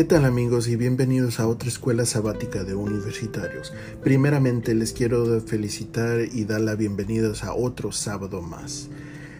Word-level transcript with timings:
¿Qué 0.00 0.04
tal 0.04 0.24
amigos 0.24 0.66
y 0.68 0.76
bienvenidos 0.76 1.40
a 1.40 1.46
otra 1.46 1.68
escuela 1.68 2.06
sabática 2.06 2.64
de 2.64 2.74
universitarios? 2.74 3.74
Primeramente 4.02 4.74
les 4.74 4.94
quiero 4.94 5.42
felicitar 5.42 6.20
y 6.32 6.46
dar 6.46 6.62
la 6.62 6.74
bienvenida 6.74 7.30
a 7.42 7.52
otro 7.52 7.92
sábado 7.92 8.40
más. 8.40 8.88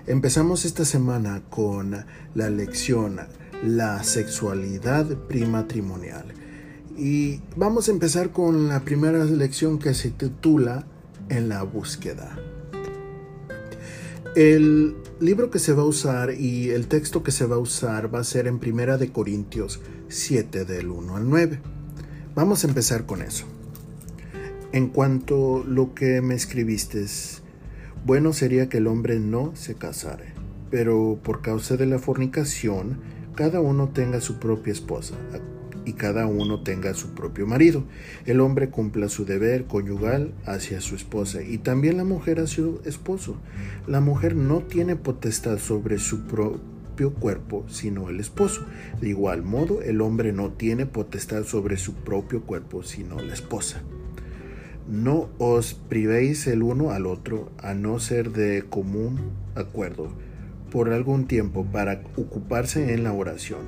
Empezamos 0.07 0.67
esta 0.67 0.85
semana 0.85 1.41
con 1.49 2.05
la 2.35 2.51
lección 2.51 3.21
La 3.65 4.05
sexualidad 4.05 5.07
primatrimonial. 5.29 6.27
Y 6.95 7.41
vamos 7.57 7.89
a 7.89 7.93
empezar 7.93 8.31
con 8.31 8.69
la 8.69 8.81
primera 8.81 9.25
lección 9.25 9.79
que 9.79 9.95
se 9.95 10.11
titula 10.11 10.85
En 11.31 11.49
la 11.49 11.63
búsqueda. 11.63 12.37
El 14.37 14.95
libro 15.19 15.51
que 15.51 15.59
se 15.59 15.73
va 15.73 15.83
a 15.83 15.87
usar 15.87 16.33
y 16.39 16.71
el 16.71 16.87
texto 16.87 17.25
que 17.25 17.33
se 17.33 17.47
va 17.47 17.57
a 17.57 17.59
usar 17.59 18.15
va 18.15 18.21
a 18.21 18.25
ser 18.25 18.47
en 18.47 18.61
Primera 18.61 18.97
de 18.97 19.11
Corintios 19.11 19.81
7 20.07 20.65
del 20.65 20.89
1 20.89 21.17
al 21.17 21.29
9. 21.29 21.61
Vamos 22.37 22.63
a 22.63 22.69
empezar 22.69 23.07
con 23.07 23.23
eso. 23.23 23.47
En 24.71 24.87
cuanto 24.87 25.65
lo 25.67 25.95
que 25.95 26.21
me 26.21 26.37
escribiste, 26.37 27.05
bueno 28.07 28.33
sería 28.33 28.69
que 28.69 28.79
el 28.79 28.87
hombre 28.87 29.19
no 29.19 29.51
se 29.57 29.75
casare, 29.75 30.33
pero 30.71 31.19
por 31.25 31.43
causa 31.43 31.77
de 31.77 31.87
la 31.87 31.99
fornicación, 31.99 33.01
cada 33.35 33.61
uno 33.61 33.89
tenga 33.89 34.21
su 34.21 34.39
propia 34.39 34.73
esposa 34.73 35.17
y 35.85 35.95
cada 35.95 36.27
uno 36.27 36.63
tenga 36.63 36.95
su 36.95 37.15
propio 37.15 37.47
marido. 37.47 37.85
El 38.27 38.41
hombre 38.41 38.71
cumpla 38.71 39.09
su 39.09 39.25
deber 39.25 39.65
conyugal 39.65 40.33
hacia 40.45 40.81
su 40.81 40.95
esposa 40.95 41.43
y 41.43 41.59
también 41.59 41.97
la 41.97 42.05
mujer 42.05 42.41
hacia 42.41 42.65
su 42.65 42.81
esposo. 42.85 43.37
La 43.87 44.01
mujer 44.01 44.37
no 44.37 44.61
tiene 44.61 44.97
potestad 44.97 45.59
sobre 45.59 45.99
su 45.99 46.27
propio 46.27 47.15
cuerpo, 47.15 47.65
sino 47.69 48.11
el 48.11 48.21
esposo. 48.21 48.67
De 49.01 49.09
igual 49.09 49.43
modo, 49.43 49.83
el 49.83 50.01
hombre 50.01 50.33
no 50.33 50.53
tiene 50.53 50.87
potestad 50.87 51.45
sobre 51.45 51.77
su 51.77 51.95
propio 51.95 52.43
cuerpo, 52.43 52.83
sino 52.83 53.21
la 53.21 53.33
esposa. 53.33 53.83
No 54.89 55.29
os 55.39 55.75
privéis 55.75 56.47
el 56.47 56.63
uno 56.63 56.91
al 56.91 57.07
otro, 57.07 57.53
a 57.59 57.75
no 57.75 58.01
ser 58.01 58.33
de 58.33 58.65
común 58.69 59.21
acuerdo, 59.55 60.11
por 60.71 60.93
algún 60.93 61.27
tiempo, 61.27 61.65
para 61.65 62.03
ocuparse 62.17 62.93
en 62.93 63.05
la 63.05 63.13
oración. 63.13 63.61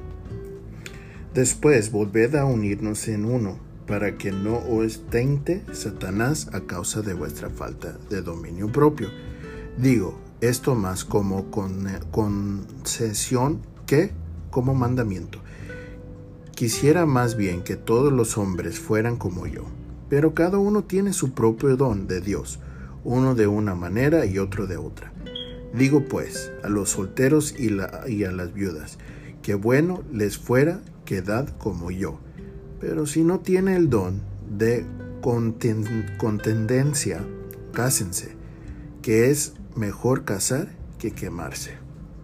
Después 1.35 1.91
volved 1.91 2.35
a 2.37 2.45
unirnos 2.45 3.09
en 3.09 3.25
uno, 3.25 3.59
para 3.87 4.17
que 4.17 4.33
no 4.33 4.59
os 4.59 5.07
tente 5.11 5.63
Satanás 5.73 6.49
a 6.53 6.61
causa 6.63 7.03
de 7.03 7.15
vuestra 7.15 7.51
falta 7.51 7.99
de 8.11 8.23
dominio 8.23 8.71
propio. 8.71 9.09
Digo 9.77 10.19
esto 10.41 10.75
más 10.75 11.05
como 11.05 11.51
concesión 12.11 13.61
que 13.87 14.13
como 14.51 14.75
mandamiento. 14.75 15.41
Quisiera 16.55 17.07
más 17.07 17.37
bien 17.37 17.63
que 17.63 17.77
todos 17.77 18.13
los 18.13 18.39
hombres 18.39 18.79
fueran 18.79 19.17
como 19.17 19.47
yo 19.47 19.65
pero 20.13 20.35
cada 20.35 20.59
uno 20.59 20.85
tiene 20.85 21.15
su 21.15 21.33
propio 21.33 21.75
don 21.75 22.07
de 22.07 22.21
Dios, 22.21 22.59
uno 23.03 23.35
de 23.35 23.47
una 23.47 23.75
manera 23.75 24.27
y 24.27 24.39
otro 24.39 24.67
de 24.67 24.77
otra. 24.77 25.11
Digo 25.73 26.05
pues 26.05 26.53
a 26.63 26.69
los 26.69 26.91
solteros 26.91 27.59
y, 27.59 27.71
a 27.79 28.31
las 28.31 28.53
viudas, 28.53 28.99
que 29.41 29.55
bueno 29.55 30.03
les 30.13 30.37
fuera 30.37 30.83
quedad 31.13 31.55
como 31.59 31.91
yo, 31.91 32.19
pero 32.81 33.05
si 33.05 33.23
no 33.23 33.41
tiene 33.41 33.77
el 33.77 33.91
don 33.91 34.23
de 34.49 34.87
contendencia, 35.21 37.23
cásense, 37.75 38.35
que 39.03 39.31
es 39.31 39.53
mejor 39.77 40.25
casar 40.25 40.75
que 40.99 41.11
quemarse. 41.11 41.73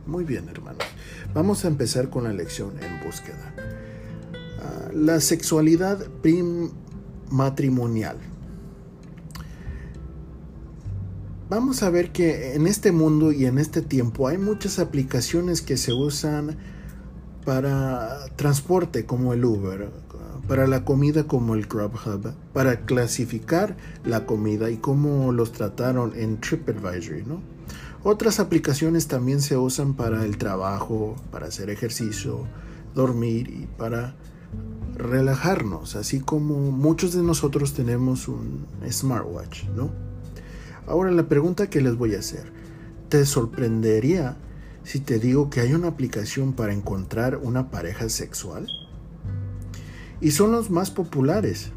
Muy 0.07 0.25
bien, 0.25 0.49
hermanos. 0.49 0.87
Vamos 1.35 1.67
a 1.67 1.69
empezar 1.69 2.09
con 2.09 2.25
la 2.25 2.33
lección 2.33 2.83
en 2.83 3.05
búsqueda. 3.05 3.55
Ah, 4.59 4.89
la 4.95 5.21
sexualidad 5.21 6.09
prim 6.23 6.71
matrimonial. 7.31 8.17
Vamos 11.51 11.83
a 11.83 11.91
ver 11.91 12.11
que 12.11 12.55
en 12.55 12.67
este 12.67 12.91
mundo 12.91 13.33
y 13.33 13.45
en 13.45 13.59
este 13.59 13.83
tiempo 13.83 14.29
hay 14.29 14.39
muchas 14.39 14.79
aplicaciones 14.79 15.61
que 15.61 15.77
se 15.77 15.93
usan 15.93 16.57
para 17.49 18.27
transporte 18.37 19.07
como 19.07 19.33
el 19.33 19.43
Uber, 19.43 19.89
para 20.47 20.67
la 20.67 20.85
comida 20.85 21.25
como 21.25 21.55
el 21.55 21.65
Grubhub, 21.65 22.35
para 22.53 22.81
clasificar 22.81 23.75
la 24.05 24.27
comida 24.27 24.71
y 24.71 24.77
cómo 24.77 25.33
los 25.33 25.53
trataron 25.53 26.13
en 26.15 26.43
TripAdvisory, 26.43 27.25
¿no? 27.25 27.41
Otras 28.03 28.39
aplicaciones 28.39 29.09
también 29.09 29.41
se 29.41 29.57
usan 29.57 29.95
para 29.95 30.27
el 30.27 30.37
trabajo, 30.37 31.17
para 31.33 31.47
hacer 31.47 31.71
ejercicio, 31.71 32.45
dormir 32.95 33.49
y 33.49 33.67
para 33.79 34.15
relajarnos, 34.99 35.97
así 35.97 36.21
como 36.21 36.71
muchos 36.71 37.15
de 37.15 37.23
nosotros 37.23 37.73
tenemos 37.73 38.29
un 38.29 38.67
smartwatch, 38.91 39.65
¿no? 39.75 39.89
Ahora 40.87 41.11
la 41.13 41.31
pregunta 41.31 41.71
que 41.71 41.81
les 41.81 41.97
voy 41.97 42.15
a 42.15 42.19
hacer, 42.19 42.53
¿te 43.09 43.25
sorprendería 43.25 44.37
si 44.85 45.01
te 45.01 45.19
digo 45.19 45.51
que 45.51 45.61
hay 45.61 45.75
una 45.75 45.89
aplicación 45.89 46.53
para 46.53 46.73
encontrar 46.73 47.37
una 47.37 47.71
pareja 47.71 48.09
sexual? 48.09 48.67
Y 50.21 50.33
son 50.33 50.53
los 50.53 50.71
más 50.71 50.91
populares. 50.91 51.71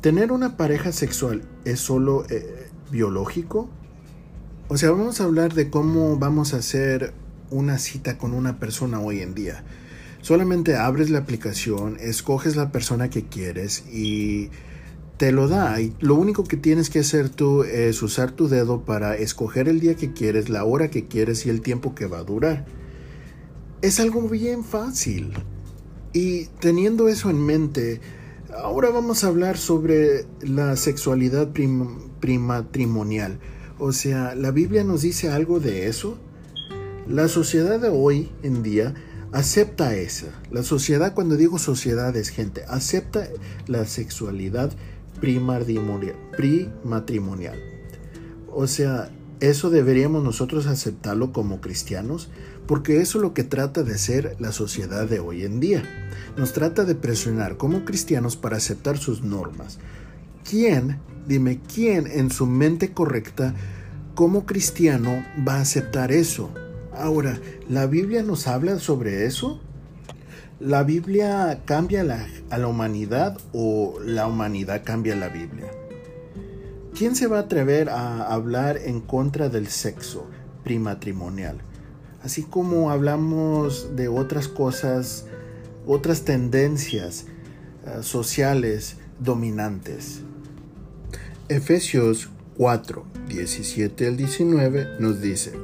¿Tener 0.00 0.32
una 0.32 0.56
pareja 0.56 0.92
sexual 0.92 1.42
es 1.64 1.80
solo 1.80 2.24
eh, 2.30 2.68
biológico? 2.90 3.68
O 4.68 4.76
sea, 4.76 4.90
vamos 4.92 5.20
a 5.20 5.24
hablar 5.24 5.52
de 5.52 5.68
cómo 5.68 6.16
vamos 6.16 6.54
a 6.54 6.58
hacer 6.58 7.12
una 7.50 7.78
cita 7.78 8.16
con 8.16 8.32
una 8.32 8.58
persona 8.58 9.00
hoy 9.00 9.20
en 9.20 9.34
día. 9.34 9.64
Solamente 10.22 10.76
abres 10.76 11.10
la 11.10 11.18
aplicación, 11.18 11.96
escoges 12.00 12.56
la 12.56 12.70
persona 12.70 13.10
que 13.10 13.24
quieres 13.24 13.84
y 13.92 14.50
te 15.20 15.32
lo 15.32 15.48
da. 15.48 15.78
Y 15.82 15.94
lo 16.00 16.14
único 16.14 16.44
que 16.44 16.56
tienes 16.56 16.88
que 16.88 17.00
hacer 17.00 17.28
tú 17.28 17.62
es 17.62 18.02
usar 18.02 18.32
tu 18.32 18.48
dedo 18.48 18.86
para 18.86 19.16
escoger 19.16 19.68
el 19.68 19.78
día 19.78 19.94
que 19.94 20.14
quieres, 20.14 20.48
la 20.48 20.64
hora 20.64 20.88
que 20.88 21.08
quieres 21.08 21.44
y 21.44 21.50
el 21.50 21.60
tiempo 21.60 21.94
que 21.94 22.06
va 22.06 22.20
a 22.20 22.24
durar. 22.24 22.64
Es 23.82 24.00
algo 24.00 24.26
bien 24.30 24.64
fácil. 24.64 25.34
Y 26.14 26.46
teniendo 26.60 27.06
eso 27.10 27.28
en 27.28 27.38
mente, 27.38 28.00
ahora 28.56 28.88
vamos 28.88 29.22
a 29.22 29.26
hablar 29.26 29.58
sobre 29.58 30.24
la 30.40 30.74
sexualidad 30.76 31.50
primatrimonial. 32.20 33.40
O 33.78 33.92
sea, 33.92 34.34
¿la 34.34 34.52
Biblia 34.52 34.84
nos 34.84 35.02
dice 35.02 35.28
algo 35.28 35.60
de 35.60 35.86
eso? 35.86 36.16
La 37.06 37.28
sociedad 37.28 37.78
de 37.78 37.90
hoy 37.90 38.30
en 38.42 38.62
día 38.62 38.94
acepta 39.32 39.94
esa. 39.94 40.28
La 40.50 40.62
sociedad, 40.62 41.12
cuando 41.12 41.36
digo 41.36 41.58
sociedad 41.58 42.16
es 42.16 42.30
gente, 42.30 42.62
acepta 42.68 43.28
la 43.66 43.84
sexualidad 43.84 44.72
primatrimonial. 45.20 47.56
O 48.52 48.66
sea, 48.66 49.10
eso 49.40 49.70
deberíamos 49.70 50.22
nosotros 50.22 50.66
aceptarlo 50.66 51.32
como 51.32 51.60
cristianos, 51.60 52.28
porque 52.66 53.00
eso 53.00 53.18
es 53.18 53.22
lo 53.22 53.34
que 53.34 53.44
trata 53.44 53.82
de 53.82 53.98
ser 53.98 54.36
la 54.38 54.52
sociedad 54.52 55.08
de 55.08 55.20
hoy 55.20 55.44
en 55.44 55.60
día. 55.60 55.82
Nos 56.36 56.52
trata 56.52 56.84
de 56.84 56.94
presionar 56.94 57.56
como 57.56 57.84
cristianos 57.84 58.36
para 58.36 58.58
aceptar 58.58 58.98
sus 58.98 59.22
normas. 59.22 59.78
¿Quién, 60.48 60.98
dime, 61.26 61.60
quién 61.72 62.06
en 62.06 62.30
su 62.30 62.46
mente 62.46 62.92
correcta 62.92 63.54
como 64.14 64.46
cristiano 64.46 65.24
va 65.46 65.56
a 65.56 65.62
aceptar 65.62 66.12
eso? 66.12 66.50
Ahora, 66.92 67.40
¿la 67.68 67.86
Biblia 67.86 68.22
nos 68.22 68.46
habla 68.46 68.78
sobre 68.78 69.26
eso? 69.26 69.60
¿La 70.60 70.82
Biblia 70.82 71.62
cambia 71.64 72.02
a 72.50 72.58
la 72.58 72.66
humanidad 72.68 73.38
o 73.54 73.98
la 74.04 74.26
humanidad 74.26 74.82
cambia 74.84 75.16
la 75.16 75.30
Biblia? 75.30 75.70
¿Quién 76.94 77.16
se 77.16 77.28
va 77.28 77.38
a 77.38 77.40
atrever 77.44 77.88
a 77.88 78.26
hablar 78.26 78.76
en 78.76 79.00
contra 79.00 79.48
del 79.48 79.68
sexo 79.68 80.26
primatrimonial? 80.62 81.62
Así 82.22 82.42
como 82.42 82.90
hablamos 82.90 83.96
de 83.96 84.08
otras 84.08 84.48
cosas, 84.48 85.24
otras 85.86 86.26
tendencias 86.26 87.24
eh, 87.86 88.02
sociales 88.02 88.98
dominantes. 89.18 90.20
Efesios 91.48 92.28
4, 92.58 93.06
17 93.28 94.08
al 94.08 94.18
19 94.18 95.00
nos 95.00 95.22
dice, 95.22 95.54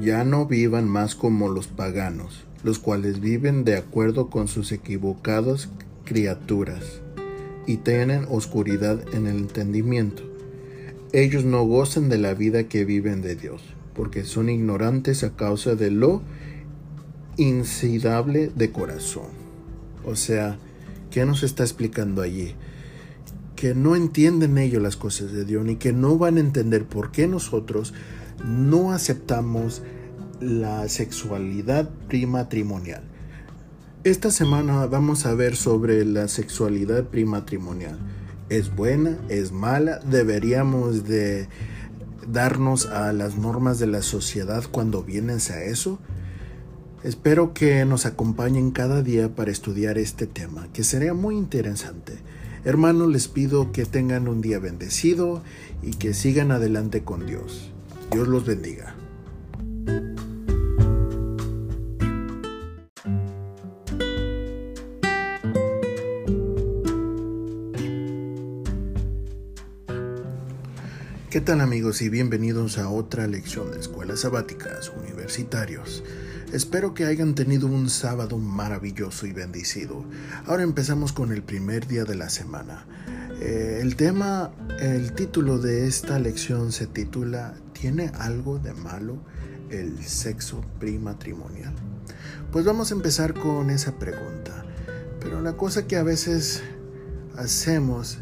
ya 0.00 0.24
no 0.24 0.46
vivan 0.46 0.88
más 0.88 1.14
como 1.14 1.48
los 1.48 1.68
paganos, 1.68 2.46
los 2.64 2.78
cuales 2.78 3.20
viven 3.20 3.62
de 3.64 3.76
acuerdo 3.76 4.30
con 4.30 4.48
sus 4.48 4.72
equivocadas 4.72 5.68
criaturas 6.04 7.02
y 7.66 7.76
tienen 7.76 8.26
oscuridad 8.28 9.00
en 9.14 9.26
el 9.26 9.36
entendimiento. 9.36 10.22
Ellos 11.12 11.44
no 11.44 11.62
gozan 11.64 12.08
de 12.08 12.18
la 12.18 12.34
vida 12.34 12.64
que 12.64 12.84
viven 12.84 13.22
de 13.22 13.36
Dios, 13.36 13.62
porque 13.94 14.24
son 14.24 14.48
ignorantes 14.48 15.22
a 15.22 15.36
causa 15.36 15.76
de 15.76 15.90
lo 15.90 16.22
incidable 17.36 18.50
de 18.54 18.72
corazón. 18.72 19.28
O 20.04 20.16
sea, 20.16 20.58
¿qué 21.10 21.24
nos 21.24 21.42
está 21.42 21.62
explicando 21.62 22.22
allí? 22.22 22.54
Que 23.56 23.74
no 23.74 23.94
entienden 23.94 24.58
ellos 24.58 24.82
las 24.82 24.96
cosas 24.96 25.32
de 25.32 25.44
Dios, 25.44 25.64
ni 25.64 25.76
que 25.76 25.92
no 25.92 26.18
van 26.18 26.38
a 26.38 26.40
entender 26.40 26.84
por 26.84 27.12
qué 27.12 27.28
nosotros 27.28 27.94
no 28.44 28.92
aceptamos 28.92 29.82
la 30.44 30.88
sexualidad 30.88 31.88
primatrimonial. 32.08 33.02
Esta 34.04 34.30
semana 34.30 34.84
vamos 34.86 35.24
a 35.24 35.34
ver 35.34 35.56
sobre 35.56 36.04
la 36.04 36.28
sexualidad 36.28 37.04
prematrimonial. 37.04 37.98
¿Es 38.50 38.74
buena? 38.74 39.18
¿Es 39.30 39.52
mala? 39.52 40.00
¿Deberíamos 40.00 41.04
de 41.04 41.48
darnos 42.30 42.86
a 42.86 43.12
las 43.14 43.38
normas 43.38 43.78
de 43.78 43.86
la 43.86 44.02
sociedad 44.02 44.64
cuando 44.70 45.02
vienes 45.02 45.50
a 45.50 45.64
eso? 45.64 45.98
Espero 47.02 47.54
que 47.54 47.84
nos 47.86 48.04
acompañen 48.04 48.70
cada 48.70 49.02
día 49.02 49.34
para 49.34 49.50
estudiar 49.50 49.96
este 49.96 50.26
tema, 50.26 50.68
que 50.72 50.84
sería 50.84 51.14
muy 51.14 51.36
interesante. 51.36 52.18
Hermanos, 52.64 53.08
les 53.10 53.28
pido 53.28 53.72
que 53.72 53.86
tengan 53.86 54.28
un 54.28 54.40
día 54.40 54.58
bendecido 54.58 55.42
y 55.82 55.92
que 55.92 56.14
sigan 56.14 56.50
adelante 56.50 57.02
con 57.02 57.26
Dios. 57.26 57.72
Dios 58.10 58.28
los 58.28 58.44
bendiga. 58.46 58.93
Tal 71.44 71.60
amigos 71.60 72.00
y 72.00 72.08
bienvenidos 72.08 72.78
a 72.78 72.88
otra 72.88 73.26
lección 73.26 73.70
de 73.70 73.78
Escuelas 73.78 74.20
Sabáticas 74.20 74.90
Universitarios? 74.98 76.02
Espero 76.54 76.94
que 76.94 77.04
hayan 77.04 77.34
tenido 77.34 77.66
un 77.66 77.90
sábado 77.90 78.38
maravilloso 78.38 79.26
y 79.26 79.32
bendecido. 79.32 80.06
Ahora 80.46 80.62
empezamos 80.62 81.12
con 81.12 81.32
el 81.32 81.42
primer 81.42 81.86
día 81.86 82.06
de 82.06 82.14
la 82.14 82.30
semana. 82.30 82.86
Eh, 83.42 83.80
el 83.82 83.94
tema, 83.96 84.52
el 84.80 85.12
título 85.12 85.58
de 85.58 85.86
esta 85.86 86.18
lección 86.18 86.72
se 86.72 86.86
titula 86.86 87.52
¿Tiene 87.74 88.10
algo 88.14 88.58
de 88.58 88.72
malo 88.72 89.18
el 89.68 90.02
sexo 90.02 90.62
primatrimonial? 90.80 91.74
Pues 92.52 92.64
vamos 92.64 92.90
a 92.90 92.94
empezar 92.94 93.34
con 93.34 93.68
esa 93.68 93.98
pregunta. 93.98 94.64
Pero 95.20 95.42
la 95.42 95.58
cosa 95.58 95.86
que 95.86 95.96
a 95.96 96.02
veces 96.04 96.62
hacemos 97.36 98.18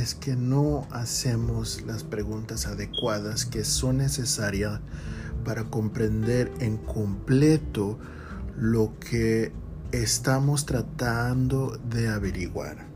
es 0.00 0.14
que 0.14 0.34
no 0.34 0.86
hacemos 0.90 1.82
las 1.82 2.04
preguntas 2.04 2.66
adecuadas 2.66 3.44
que 3.44 3.64
son 3.64 3.98
necesarias 3.98 4.80
para 5.44 5.64
comprender 5.64 6.50
en 6.60 6.78
completo 6.78 7.98
lo 8.56 8.98
que 8.98 9.52
estamos 9.92 10.64
tratando 10.64 11.78
de 11.90 12.08
averiguar. 12.08 12.86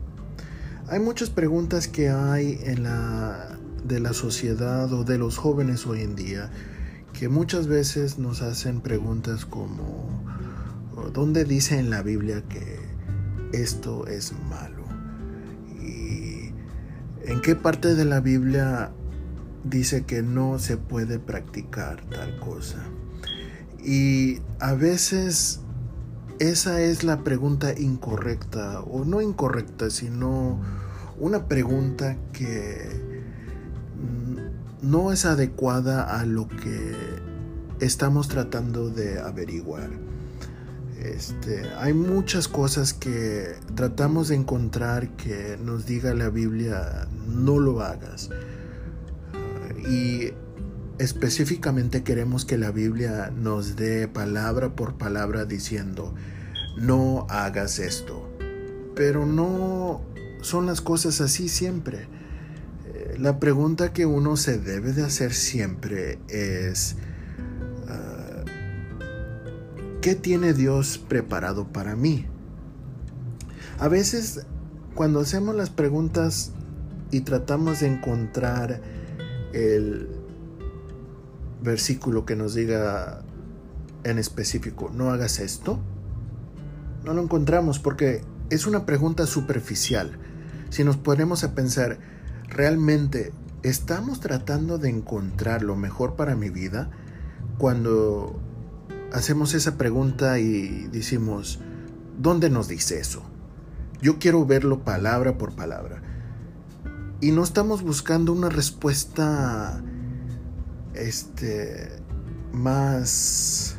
Hay 0.87 0.99
muchas 0.99 1.29
preguntas 1.29 1.87
que 1.87 2.09
hay 2.09 2.59
en 2.63 2.83
la 2.83 3.57
de 3.83 3.99
la 3.99 4.13
sociedad 4.13 4.91
o 4.91 5.03
de 5.03 5.19
los 5.19 5.37
jóvenes 5.37 5.85
hoy 5.85 6.01
en 6.01 6.15
día 6.15 6.49
que 7.13 7.29
muchas 7.29 7.67
veces 7.67 8.17
nos 8.17 8.41
hacen 8.41 8.81
preguntas 8.81 9.45
como 9.45 10.23
¿dónde 11.13 11.45
dice 11.45 11.77
en 11.77 11.91
la 11.91 12.01
Biblia 12.01 12.43
que 12.49 12.79
esto 13.53 14.07
es 14.07 14.33
malo? 14.49 14.74
¿Y 17.25 17.31
en 17.31 17.41
qué 17.41 17.55
parte 17.55 17.95
de 17.95 18.05
la 18.05 18.19
Biblia 18.19 18.91
dice 19.65 20.03
que 20.03 20.21
no 20.21 20.59
se 20.59 20.77
puede 20.77 21.19
practicar 21.19 22.05
tal 22.09 22.39
cosa. 22.39 22.83
Y 23.83 24.39
a 24.59 24.73
veces 24.73 25.61
esa 26.39 26.81
es 26.81 27.03
la 27.03 27.23
pregunta 27.23 27.77
incorrecta, 27.77 28.81
o 28.81 29.05
no 29.05 29.21
incorrecta, 29.21 29.89
sino 29.89 30.59
una 31.19 31.47
pregunta 31.47 32.17
que 32.31 33.03
no 34.81 35.11
es 35.11 35.25
adecuada 35.25 36.19
a 36.19 36.25
lo 36.25 36.47
que 36.47 36.93
estamos 37.79 38.27
tratando 38.27 38.89
de 38.89 39.19
averiguar. 39.19 39.89
Este, 41.05 41.69
hay 41.77 41.93
muchas 41.93 42.47
cosas 42.47 42.93
que 42.93 43.55
tratamos 43.75 44.29
de 44.29 44.35
encontrar 44.35 45.09
que 45.15 45.57
nos 45.63 45.85
diga 45.85 46.13
la 46.13 46.29
Biblia, 46.29 47.07
no 47.27 47.59
lo 47.59 47.81
hagas 47.81 48.29
y 49.89 50.31
específicamente 50.97 52.03
queremos 52.03 52.45
que 52.45 52.57
la 52.57 52.71
Biblia 52.71 53.31
nos 53.35 53.75
dé 53.75 54.07
palabra 54.07 54.75
por 54.75 54.97
palabra 54.97 55.45
diciendo, 55.45 56.13
no 56.77 57.27
hagas 57.29 57.79
esto. 57.79 58.29
Pero 58.95 59.25
no 59.25 60.01
son 60.41 60.65
las 60.65 60.81
cosas 60.81 61.21
así 61.21 61.49
siempre. 61.49 62.07
Eh, 62.87 63.17
la 63.19 63.39
pregunta 63.39 63.93
que 63.93 64.05
uno 64.05 64.37
se 64.37 64.57
debe 64.57 64.93
de 64.93 65.03
hacer 65.03 65.33
siempre 65.33 66.19
es, 66.29 66.95
¿qué 70.05 70.13
tiene 70.13 70.53
Dios 70.53 70.99
preparado 70.99 71.69
para 71.69 71.95
mí? 71.95 72.27
A 73.79 73.87
veces 73.87 74.45
cuando 74.93 75.21
hacemos 75.21 75.55
las 75.55 75.71
preguntas 75.71 76.51
y 77.09 77.21
tratamos 77.21 77.79
de 77.79 77.87
encontrar 77.87 78.81
el 79.51 80.07
versículo 81.63 82.23
que 82.23 82.35
nos 82.35 82.53
diga 82.53 83.23
en 84.03 84.19
específico, 84.19 84.91
no 84.93 85.09
hagas 85.09 85.39
esto, 85.39 85.79
no 87.03 87.15
lo 87.15 87.23
encontramos 87.23 87.79
porque 87.79 88.21
es 88.51 88.67
una 88.67 88.85
pregunta 88.85 89.25
superficial. 89.25 90.19
Si 90.69 90.83
nos 90.83 90.97
ponemos 90.97 91.43
a 91.43 91.55
pensar, 91.55 91.97
¿realmente 92.47 93.33
estamos 93.63 94.19
tratando 94.19 94.77
de 94.77 94.87
encontrar 94.89 95.63
lo 95.63 95.75
mejor 95.75 96.15
para 96.15 96.35
mi 96.35 96.51
vida? 96.51 96.91
Cuando 97.57 98.39
hacemos 99.11 99.53
esa 99.53 99.77
pregunta 99.77 100.39
y 100.39 100.87
decimos, 100.91 101.59
¿dónde 102.17 102.49
nos 102.49 102.67
dice 102.67 102.99
eso? 102.99 103.23
Yo 104.01 104.19
quiero 104.19 104.45
verlo 104.45 104.83
palabra 104.83 105.37
por 105.37 105.55
palabra 105.55 106.01
y 107.21 107.31
no 107.31 107.43
estamos 107.43 107.81
buscando 107.81 108.33
una 108.33 108.49
respuesta 108.49 109.81
este 110.93 111.89
más 112.51 113.77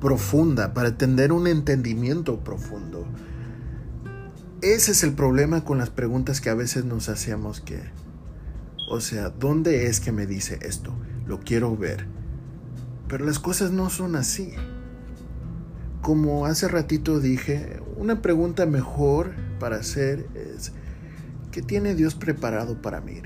profunda 0.00 0.74
para 0.74 0.96
tener 0.96 1.32
un 1.32 1.46
entendimiento 1.46 2.40
profundo. 2.42 3.06
Ese 4.60 4.92
es 4.92 5.02
el 5.02 5.14
problema 5.14 5.64
con 5.64 5.78
las 5.78 5.90
preguntas 5.90 6.40
que 6.40 6.50
a 6.50 6.54
veces 6.54 6.84
nos 6.84 7.08
hacemos 7.08 7.60
que 7.60 7.80
o 8.92 9.00
sea, 9.00 9.30
¿dónde 9.30 9.86
es 9.86 10.00
que 10.00 10.12
me 10.12 10.26
dice 10.26 10.58
esto? 10.60 10.92
Lo 11.26 11.40
quiero 11.40 11.74
ver. 11.78 12.06
Pero 13.12 13.26
las 13.26 13.38
cosas 13.38 13.72
no 13.72 13.90
son 13.90 14.16
así. 14.16 14.54
Como 16.00 16.46
hace 16.46 16.66
ratito 16.66 17.20
dije, 17.20 17.78
una 17.98 18.22
pregunta 18.22 18.64
mejor 18.64 19.34
para 19.60 19.76
hacer 19.76 20.26
es 20.34 20.72
¿Qué 21.50 21.60
tiene 21.60 21.94
Dios 21.94 22.14
preparado 22.14 22.80
para 22.80 23.02
mí? 23.02 23.20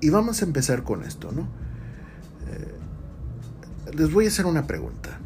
Y, 0.00 0.10
vamos 0.10 0.42
a 0.42 0.44
empezar 0.44 0.82
con 0.82 1.04
esto, 1.04 1.30
¿no? 1.30 1.42
Eh, 2.48 3.94
les 3.96 4.12
voy 4.12 4.24
a 4.24 4.28
hacer 4.28 4.44
una 4.44 4.66
pregunta. 4.66 5.20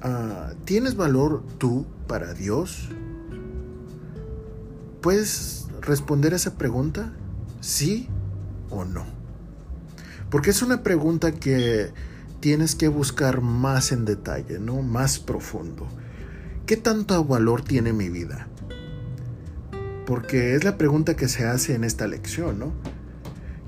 Ah, 0.00 0.54
¿Tienes 0.64 0.96
valor 0.96 1.44
tú 1.58 1.84
para 2.06 2.32
Dios? 2.32 2.88
¿Puedes 5.02 5.66
responder 5.82 6.32
esa 6.32 6.54
pregunta? 6.54 7.12
¿Sí 7.60 8.08
o 8.70 8.86
no? 8.86 9.04
Porque 10.30 10.48
es 10.48 10.62
una 10.62 10.82
pregunta 10.82 11.30
que 11.32 11.92
tienes 12.44 12.74
que 12.74 12.88
buscar 12.88 13.40
más 13.40 13.90
en 13.90 14.04
detalle, 14.04 14.58
¿no? 14.58 14.82
Más 14.82 15.18
profundo. 15.18 15.88
¿Qué 16.66 16.76
tanto 16.76 17.24
valor 17.24 17.62
tiene 17.62 17.94
mi 17.94 18.10
vida? 18.10 18.48
Porque 20.04 20.54
es 20.54 20.62
la 20.62 20.76
pregunta 20.76 21.16
que 21.16 21.28
se 21.28 21.46
hace 21.46 21.74
en 21.74 21.84
esta 21.84 22.06
lección, 22.06 22.58
¿no? 22.58 22.74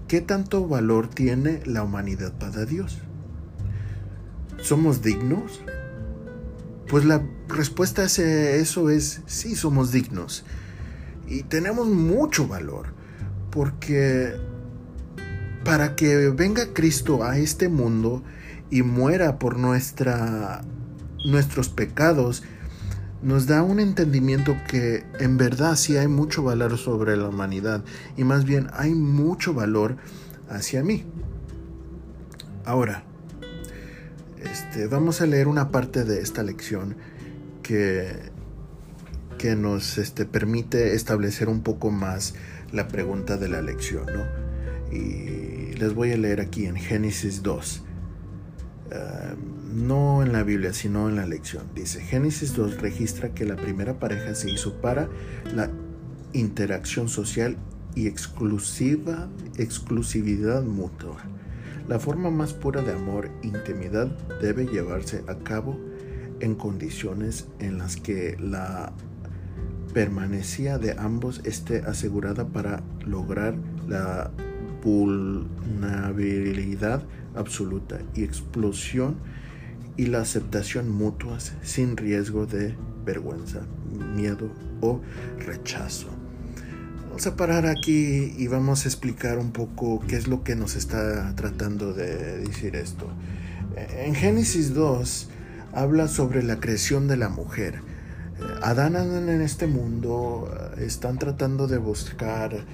¿Qué 0.08 0.20
tanto 0.20 0.68
valor 0.68 1.08
tiene 1.08 1.62
la 1.64 1.84
humanidad 1.84 2.34
para 2.38 2.66
Dios? 2.66 2.98
¿Somos 4.60 5.00
dignos? 5.00 5.62
Pues 6.86 7.06
la 7.06 7.22
respuesta 7.48 8.02
a 8.02 8.04
eso 8.04 8.90
es 8.90 9.22
sí, 9.24 9.56
somos 9.56 9.90
dignos. 9.90 10.44
Y 11.26 11.44
tenemos 11.44 11.86
mucho 11.88 12.46
valor. 12.46 12.88
Porque 13.50 14.36
para 15.66 15.96
que 15.96 16.30
venga 16.30 16.72
Cristo 16.72 17.24
a 17.24 17.38
este 17.38 17.68
mundo 17.68 18.22
y 18.70 18.82
muera 18.82 19.40
por 19.40 19.58
nuestra, 19.58 20.62
nuestros 21.24 21.68
pecados, 21.68 22.44
nos 23.20 23.46
da 23.46 23.64
un 23.64 23.80
entendimiento 23.80 24.56
que 24.68 25.04
en 25.18 25.36
verdad 25.36 25.74
sí 25.74 25.96
hay 25.96 26.06
mucho 26.06 26.44
valor 26.44 26.78
sobre 26.78 27.16
la 27.16 27.28
humanidad 27.28 27.82
y 28.16 28.22
más 28.22 28.44
bien 28.44 28.68
hay 28.74 28.94
mucho 28.94 29.54
valor 29.54 29.96
hacia 30.48 30.84
mí. 30.84 31.04
Ahora, 32.64 33.02
este, 34.40 34.86
vamos 34.86 35.20
a 35.20 35.26
leer 35.26 35.48
una 35.48 35.70
parte 35.70 36.04
de 36.04 36.20
esta 36.20 36.44
lección 36.44 36.96
que, 37.64 38.30
que 39.36 39.56
nos 39.56 39.98
este, 39.98 40.26
permite 40.26 40.94
establecer 40.94 41.48
un 41.48 41.62
poco 41.62 41.90
más 41.90 42.34
la 42.70 42.86
pregunta 42.86 43.36
de 43.36 43.48
la 43.48 43.62
lección. 43.62 44.06
¿no? 44.06 44.46
Y 44.92 45.55
les 45.76 45.94
voy 45.94 46.12
a 46.12 46.16
leer 46.16 46.40
aquí 46.40 46.66
en 46.66 46.76
Génesis 46.76 47.42
2. 47.42 47.82
eh, 48.90 49.34
no 49.74 50.22
en 50.22 50.32
la 50.32 50.42
Biblia, 50.42 50.72
sino 50.72 51.08
en 51.08 51.16
la 51.16 51.26
lección. 51.26 51.64
Dice, 51.74 52.00
Génesis 52.00 52.54
2 52.54 52.80
registra 52.80 53.34
que 53.34 53.44
la 53.44 53.56
primera 53.56 53.98
pareja 53.98 54.34
se 54.34 54.50
hizo 54.50 54.80
para 54.80 55.08
la 55.54 55.70
interacción 56.32 57.08
social 57.08 57.56
y 57.94 58.06
exclusiva, 58.06 59.28
exclusividad 59.58 60.62
mutua. 60.62 61.18
La 61.88 61.98
forma 61.98 62.30
más 62.30 62.52
pura 62.52 62.80
de 62.82 62.92
amor 62.92 63.30
e 63.42 63.48
intimidad 63.48 64.06
debe 64.40 64.66
llevarse 64.66 65.24
a 65.28 65.38
cabo 65.38 65.78
en 66.40 66.54
condiciones 66.54 67.48
en 67.58 67.78
las 67.78 67.96
que 67.96 68.36
la 68.40 68.92
permanencia 69.92 70.78
de 70.78 70.92
ambos 70.98 71.40
esté 71.44 71.78
asegurada 71.80 72.48
para 72.48 72.82
lograr 73.04 73.56
la 73.88 74.30
vulnerabilidad 74.86 77.02
absoluta 77.34 77.98
y 78.14 78.22
explosión 78.22 79.16
y 79.96 80.06
la 80.06 80.20
aceptación 80.20 80.88
mutuas 80.90 81.54
sin 81.62 81.96
riesgo 81.96 82.46
de 82.46 82.76
vergüenza, 83.04 83.62
miedo 84.14 84.48
o 84.80 85.00
rechazo. 85.44 86.06
Vamos 87.08 87.26
a 87.26 87.34
parar 87.34 87.66
aquí 87.66 88.32
y 88.38 88.46
vamos 88.46 88.84
a 88.84 88.88
explicar 88.88 89.38
un 89.38 89.50
poco 89.50 90.04
qué 90.06 90.14
es 90.16 90.28
lo 90.28 90.44
que 90.44 90.54
nos 90.54 90.76
está 90.76 91.34
tratando 91.34 91.92
de 91.92 92.38
decir 92.38 92.76
esto. 92.76 93.08
En 93.76 94.14
Génesis 94.14 94.72
2 94.72 95.28
habla 95.72 96.06
sobre 96.06 96.44
la 96.44 96.60
creación 96.60 97.08
de 97.08 97.16
la 97.16 97.28
mujer. 97.28 97.80
Adán 98.62 98.94
en 98.96 99.40
este 99.40 99.66
mundo, 99.66 100.48
están 100.78 101.18
tratando 101.18 101.66
de 101.66 101.78
buscar 101.78 102.64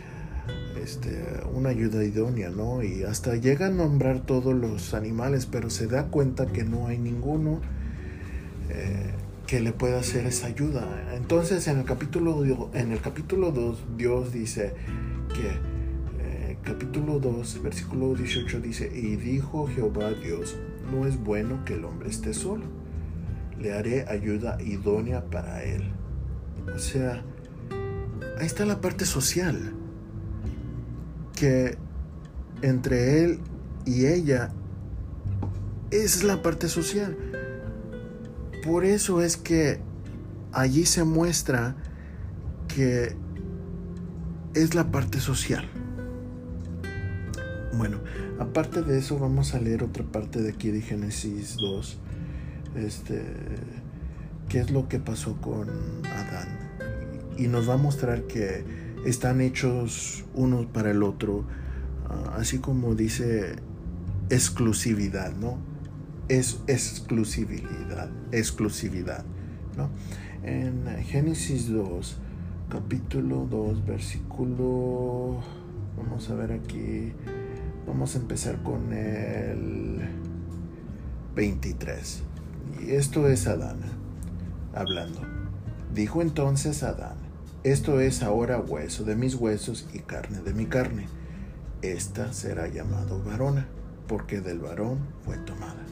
este, 0.80 1.22
una 1.52 1.70
ayuda 1.70 2.04
idónea, 2.04 2.50
¿no? 2.50 2.82
Y 2.82 3.02
hasta 3.04 3.36
llega 3.36 3.66
a 3.66 3.70
nombrar 3.70 4.20
todos 4.20 4.54
los 4.54 4.94
animales, 4.94 5.46
pero 5.46 5.70
se 5.70 5.86
da 5.86 6.06
cuenta 6.06 6.46
que 6.46 6.64
no 6.64 6.86
hay 6.86 6.98
ninguno 6.98 7.60
eh, 8.70 9.10
que 9.46 9.60
le 9.60 9.72
pueda 9.72 10.00
hacer 10.00 10.26
esa 10.26 10.46
ayuda. 10.46 11.14
Entonces 11.14 11.66
en 11.68 11.78
el 11.78 11.84
capítulo, 11.84 12.70
en 12.72 12.92
el 12.92 13.00
capítulo 13.00 13.52
2 13.52 13.96
Dios 13.96 14.32
dice 14.32 14.72
que, 15.34 15.48
eh, 16.22 16.58
capítulo 16.62 17.18
2, 17.18 17.62
versículo 17.62 18.14
18 18.14 18.60
dice, 18.60 18.90
y 18.94 19.16
dijo 19.16 19.66
Jehová 19.66 20.10
Dios, 20.12 20.56
no 20.90 21.06
es 21.06 21.18
bueno 21.22 21.64
que 21.64 21.74
el 21.74 21.84
hombre 21.84 22.08
esté 22.08 22.34
solo, 22.34 22.64
le 23.60 23.72
haré 23.72 24.06
ayuda 24.08 24.60
idónea 24.62 25.24
para 25.26 25.62
él. 25.62 25.82
O 26.74 26.78
sea, 26.78 27.22
ahí 28.38 28.46
está 28.46 28.64
la 28.64 28.80
parte 28.80 29.04
social 29.04 29.74
que 31.42 31.76
entre 32.62 33.24
él 33.24 33.40
y 33.84 34.06
ella 34.06 34.52
es 35.90 36.22
la 36.22 36.40
parte 36.40 36.68
social. 36.68 37.16
Por 38.64 38.84
eso 38.84 39.20
es 39.20 39.36
que 39.36 39.80
allí 40.52 40.86
se 40.86 41.02
muestra 41.02 41.74
que 42.68 43.16
es 44.54 44.76
la 44.76 44.92
parte 44.92 45.18
social. 45.18 45.68
Bueno, 47.72 47.98
aparte 48.38 48.82
de 48.82 49.00
eso 49.00 49.18
vamos 49.18 49.54
a 49.54 49.58
leer 49.58 49.82
otra 49.82 50.04
parte 50.04 50.40
de 50.42 50.50
aquí 50.50 50.70
de 50.70 50.80
Génesis 50.80 51.56
2. 51.56 51.98
Este, 52.76 53.20
qué 54.48 54.60
es 54.60 54.70
lo 54.70 54.88
que 54.88 55.00
pasó 55.00 55.40
con 55.40 55.68
Adán. 56.04 56.70
Y 57.36 57.48
nos 57.48 57.68
va 57.68 57.74
a 57.74 57.78
mostrar 57.78 58.28
que 58.28 58.91
están 59.04 59.40
hechos 59.40 60.24
uno 60.34 60.66
para 60.72 60.90
el 60.90 61.02
otro, 61.02 61.44
ah, 62.08 62.36
así 62.38 62.58
como 62.58 62.94
dice 62.94 63.56
exclusividad, 64.30 65.34
¿no? 65.36 65.58
Es 66.28 66.60
exclusividad, 66.66 68.10
exclusividad, 68.30 69.24
¿no? 69.76 69.90
En 70.42 70.86
Génesis 71.04 71.70
2, 71.70 72.18
capítulo 72.68 73.46
2, 73.50 73.84
versículo, 73.86 75.40
vamos 75.96 76.30
a 76.30 76.34
ver 76.34 76.52
aquí, 76.52 77.12
vamos 77.86 78.16
a 78.16 78.18
empezar 78.18 78.62
con 78.62 78.92
el 78.92 80.00
23. 81.34 82.22
Y 82.80 82.90
esto 82.92 83.28
es 83.28 83.46
Adán 83.46 83.78
hablando. 84.74 85.20
Dijo 85.94 86.22
entonces 86.22 86.82
Adán, 86.82 87.21
esto 87.64 88.00
es 88.00 88.24
ahora 88.24 88.58
hueso 88.58 89.04
de 89.04 89.14
mis 89.14 89.36
huesos 89.36 89.86
y 89.92 90.00
carne 90.00 90.40
de 90.40 90.52
mi 90.52 90.66
carne. 90.66 91.06
Esta 91.80 92.32
será 92.32 92.66
llamado 92.66 93.22
varona, 93.22 93.68
porque 94.08 94.40
del 94.40 94.58
varón 94.58 94.98
fue 95.24 95.36
tomada. 95.38 95.84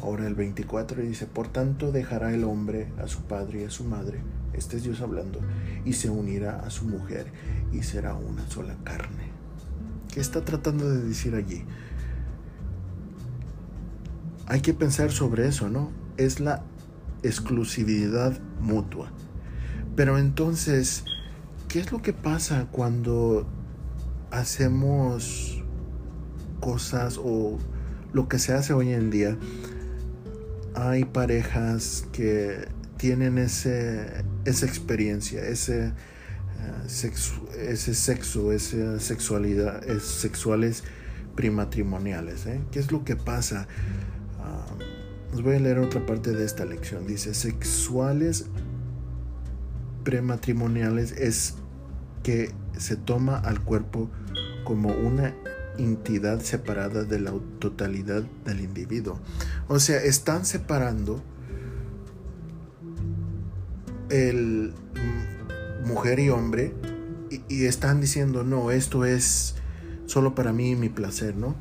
Ahora 0.00 0.28
el 0.28 0.34
24 0.34 1.02
dice, 1.02 1.26
por 1.26 1.48
tanto 1.48 1.90
dejará 1.90 2.32
el 2.32 2.44
hombre 2.44 2.92
a 3.02 3.08
su 3.08 3.22
padre 3.22 3.62
y 3.62 3.64
a 3.64 3.70
su 3.70 3.84
madre, 3.84 4.20
este 4.52 4.76
es 4.76 4.84
Dios 4.84 5.00
hablando, 5.00 5.40
y 5.84 5.94
se 5.94 6.08
unirá 6.08 6.60
a 6.60 6.70
su 6.70 6.84
mujer 6.84 7.26
y 7.72 7.82
será 7.82 8.14
una 8.14 8.48
sola 8.48 8.76
carne. 8.84 9.30
¿Qué 10.12 10.20
está 10.20 10.44
tratando 10.44 10.88
de 10.88 11.02
decir 11.02 11.34
allí? 11.34 11.64
Hay 14.46 14.60
que 14.60 14.74
pensar 14.74 15.10
sobre 15.10 15.48
eso, 15.48 15.68
¿no? 15.68 15.90
Es 16.16 16.38
la 16.38 16.62
exclusividad 17.24 18.38
mutua. 18.60 19.10
Pero 19.96 20.18
entonces, 20.18 21.04
¿qué 21.68 21.80
es 21.80 21.92
lo 21.92 22.02
que 22.02 22.12
pasa 22.12 22.66
cuando 22.70 23.46
hacemos 24.30 25.62
cosas 26.60 27.18
o 27.22 27.58
lo 28.12 28.28
que 28.28 28.38
se 28.38 28.52
hace 28.52 28.72
hoy 28.72 28.90
en 28.92 29.10
día? 29.10 29.36
Hay 30.74 31.04
parejas 31.04 32.06
que 32.12 32.66
tienen 32.96 33.38
ese, 33.38 34.24
esa 34.44 34.66
experiencia, 34.66 35.44
ese, 35.46 35.92
uh, 35.92 36.88
sexo, 36.88 37.34
ese 37.56 37.94
sexo, 37.94 38.52
esa 38.52 38.98
sexualidad, 38.98 39.88
es, 39.88 40.02
sexuales 40.02 40.82
primatrimoniales. 41.36 42.46
¿eh? 42.46 42.60
¿Qué 42.72 42.80
es 42.80 42.90
lo 42.90 43.04
que 43.04 43.14
pasa? 43.14 43.68
Os 45.32 45.42
voy 45.42 45.56
a 45.56 45.58
leer 45.58 45.80
otra 45.80 46.06
parte 46.06 46.30
de 46.30 46.44
esta 46.44 46.64
lección. 46.64 47.08
Dice, 47.08 47.34
sexuales 47.34 48.46
prematrimoniales 50.04 51.12
es 51.12 51.54
que 52.22 52.52
se 52.76 52.96
toma 52.96 53.38
al 53.38 53.60
cuerpo 53.62 54.10
como 54.64 54.90
una 54.90 55.34
entidad 55.78 56.40
separada 56.40 57.04
de 57.04 57.18
la 57.18 57.32
totalidad 57.58 58.22
del 58.44 58.60
individuo. 58.60 59.18
O 59.68 59.78
sea, 59.78 60.02
están 60.02 60.44
separando 60.44 61.22
el 64.10 64.72
mujer 65.84 66.20
y 66.20 66.30
hombre 66.30 66.72
y, 67.30 67.42
y, 67.48 67.64
están 67.66 68.00
diciendo, 68.00 68.44
no, 68.44 68.70
esto 68.70 69.04
es 69.04 69.56
solo 70.06 70.34
para 70.34 70.52
mí 70.52 70.70
y 70.70 70.76
mi 70.76 70.88
placer, 70.88 71.36
¿no? 71.36 71.56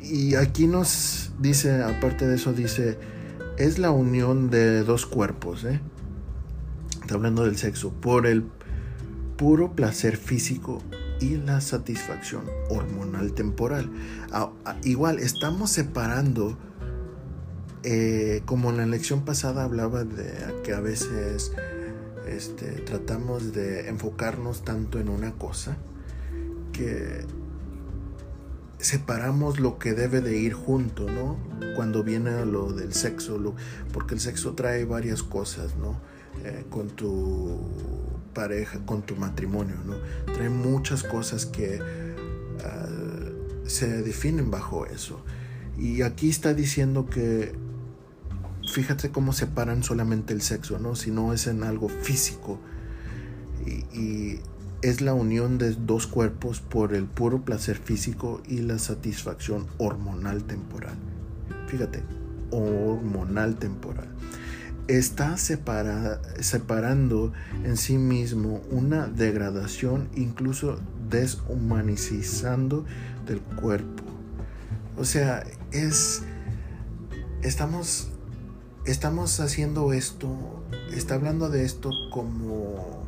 Y 0.00 0.34
aquí 0.34 0.66
nos 0.66 1.32
dice, 1.38 1.82
aparte 1.82 2.26
de 2.26 2.36
eso, 2.36 2.52
dice, 2.52 2.98
es 3.56 3.78
la 3.78 3.90
unión 3.90 4.50
de 4.50 4.82
dos 4.82 5.06
cuerpos, 5.06 5.64
¿eh? 5.64 5.80
Hablando 7.14 7.44
del 7.44 7.56
sexo, 7.56 7.92
por 7.92 8.26
el 8.26 8.44
puro 9.36 9.72
placer 9.72 10.16
físico 10.16 10.82
y 11.20 11.36
la 11.36 11.60
satisfacción 11.60 12.44
hormonal 12.68 13.32
temporal. 13.32 13.90
igual, 14.84 15.18
estamos 15.18 15.70
separando, 15.70 16.58
eh, 17.82 18.42
como 18.44 18.70
en 18.70 18.78
la 18.78 18.86
lección 18.86 19.24
pasada 19.24 19.64
hablaba 19.64 20.04
de 20.04 20.32
que 20.64 20.74
a 20.74 20.80
veces 20.80 21.52
este, 22.26 22.66
tratamos 22.82 23.52
de 23.52 23.88
enfocarnos 23.88 24.64
tanto 24.64 24.98
en 24.98 25.08
una 25.08 25.32
cosa 25.32 25.76
que 26.72 27.24
separamos 28.78 29.58
lo 29.58 29.78
que 29.78 29.94
debe 29.94 30.20
de 30.20 30.36
ir 30.36 30.52
junto, 30.52 31.10
¿no? 31.10 31.38
Cuando 31.76 32.02
viene 32.02 32.44
lo 32.44 32.72
del 32.72 32.92
sexo, 32.92 33.54
porque 33.92 34.14
el 34.14 34.20
sexo 34.20 34.54
trae 34.54 34.84
varias 34.84 35.22
cosas, 35.22 35.76
¿no? 35.76 35.98
Eh, 36.44 36.64
con 36.70 36.90
tu 36.90 37.58
pareja, 38.34 38.78
con 38.84 39.02
tu 39.02 39.16
matrimonio, 39.16 39.76
¿no? 39.84 39.96
Trae 40.32 40.50
muchas 40.50 41.02
cosas 41.02 41.46
que 41.46 41.80
ah, 42.64 42.88
se 43.66 44.02
definen 44.02 44.50
bajo 44.50 44.86
eso. 44.86 45.24
Y 45.78 46.02
aquí 46.02 46.28
está 46.28 46.54
diciendo 46.54 47.06
que 47.06 47.54
fíjate 48.70 49.10
cómo 49.10 49.32
separan 49.32 49.82
solamente 49.82 50.34
el 50.34 50.42
sexo, 50.42 50.78
¿no? 50.78 50.94
Si 50.94 51.10
no 51.10 51.32
es 51.32 51.46
en 51.46 51.64
algo 51.64 51.88
físico. 51.88 52.60
Y, 53.64 53.98
y, 53.98 54.40
es 54.82 55.00
la 55.00 55.14
unión 55.14 55.56
de 55.56 55.72
dos 55.72 56.06
cuerpos 56.06 56.60
por 56.60 56.94
el 56.94 57.06
puro 57.06 57.44
placer 57.44 57.78
físico 57.78 58.42
y 58.46 58.58
la 58.58 58.78
satisfacción 58.78 59.66
hormonal 59.78 60.44
temporal. 60.44 60.96
Fíjate, 61.66 62.02
hormonal 62.50 63.56
temporal 63.56 64.08
está 64.88 65.36
separando 65.36 67.32
en 67.64 67.76
sí 67.76 67.98
mismo 67.98 68.62
una 68.70 69.06
degradación, 69.08 70.08
incluso 70.14 70.78
deshumanizando 71.10 72.84
del 73.26 73.40
cuerpo. 73.40 74.04
O 74.96 75.04
sea, 75.04 75.44
es 75.72 76.22
estamos, 77.42 78.08
estamos 78.84 79.40
haciendo 79.40 79.92
esto, 79.92 80.64
está 80.92 81.14
hablando 81.14 81.48
de 81.48 81.64
esto 81.64 81.90
como, 82.10 83.04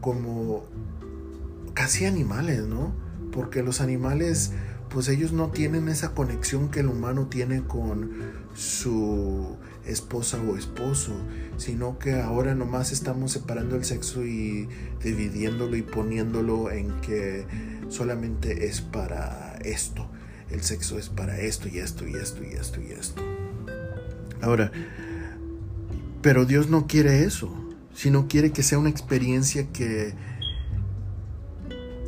como 0.00 0.64
casi 1.74 2.06
animales, 2.06 2.66
¿no? 2.66 2.92
Porque 3.32 3.62
los 3.62 3.80
animales, 3.80 4.52
pues 4.88 5.08
ellos 5.08 5.32
no 5.32 5.48
tienen 5.50 5.88
esa 5.88 6.14
conexión 6.14 6.70
que 6.70 6.80
el 6.80 6.88
humano 6.88 7.26
tiene 7.26 7.62
con 7.62 8.10
su 8.54 9.57
esposa 9.88 10.38
o 10.42 10.56
esposo, 10.56 11.12
sino 11.56 11.98
que 11.98 12.20
ahora 12.20 12.54
nomás 12.54 12.92
estamos 12.92 13.32
separando 13.32 13.76
el 13.76 13.84
sexo 13.84 14.24
y 14.24 14.68
dividiéndolo 15.02 15.76
y 15.76 15.82
poniéndolo 15.82 16.70
en 16.70 17.00
que 17.00 17.46
solamente 17.88 18.66
es 18.66 18.80
para 18.80 19.58
esto. 19.64 20.08
El 20.50 20.62
sexo 20.62 20.98
es 20.98 21.08
para 21.08 21.40
esto 21.40 21.68
y 21.68 21.78
esto 21.78 22.06
y 22.06 22.14
esto 22.14 22.42
y 22.44 22.52
esto 22.52 22.80
y 22.80 22.92
esto. 22.92 23.22
Ahora, 24.40 24.70
pero 26.22 26.44
Dios 26.44 26.68
no 26.68 26.86
quiere 26.86 27.24
eso, 27.24 27.52
sino 27.94 28.28
quiere 28.28 28.52
que 28.52 28.62
sea 28.62 28.78
una 28.78 28.90
experiencia 28.90 29.68
que 29.72 30.14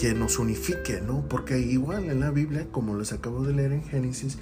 que 0.01 0.15
nos 0.15 0.39
unifique, 0.39 1.03
¿no? 1.07 1.29
Porque 1.29 1.59
igual 1.59 2.09
en 2.09 2.21
la 2.21 2.31
Biblia, 2.31 2.67
como 2.73 2.97
les 2.97 3.13
acabo 3.13 3.45
de 3.45 3.53
leer 3.53 3.73
en 3.73 3.85
Génesis, 3.85 4.39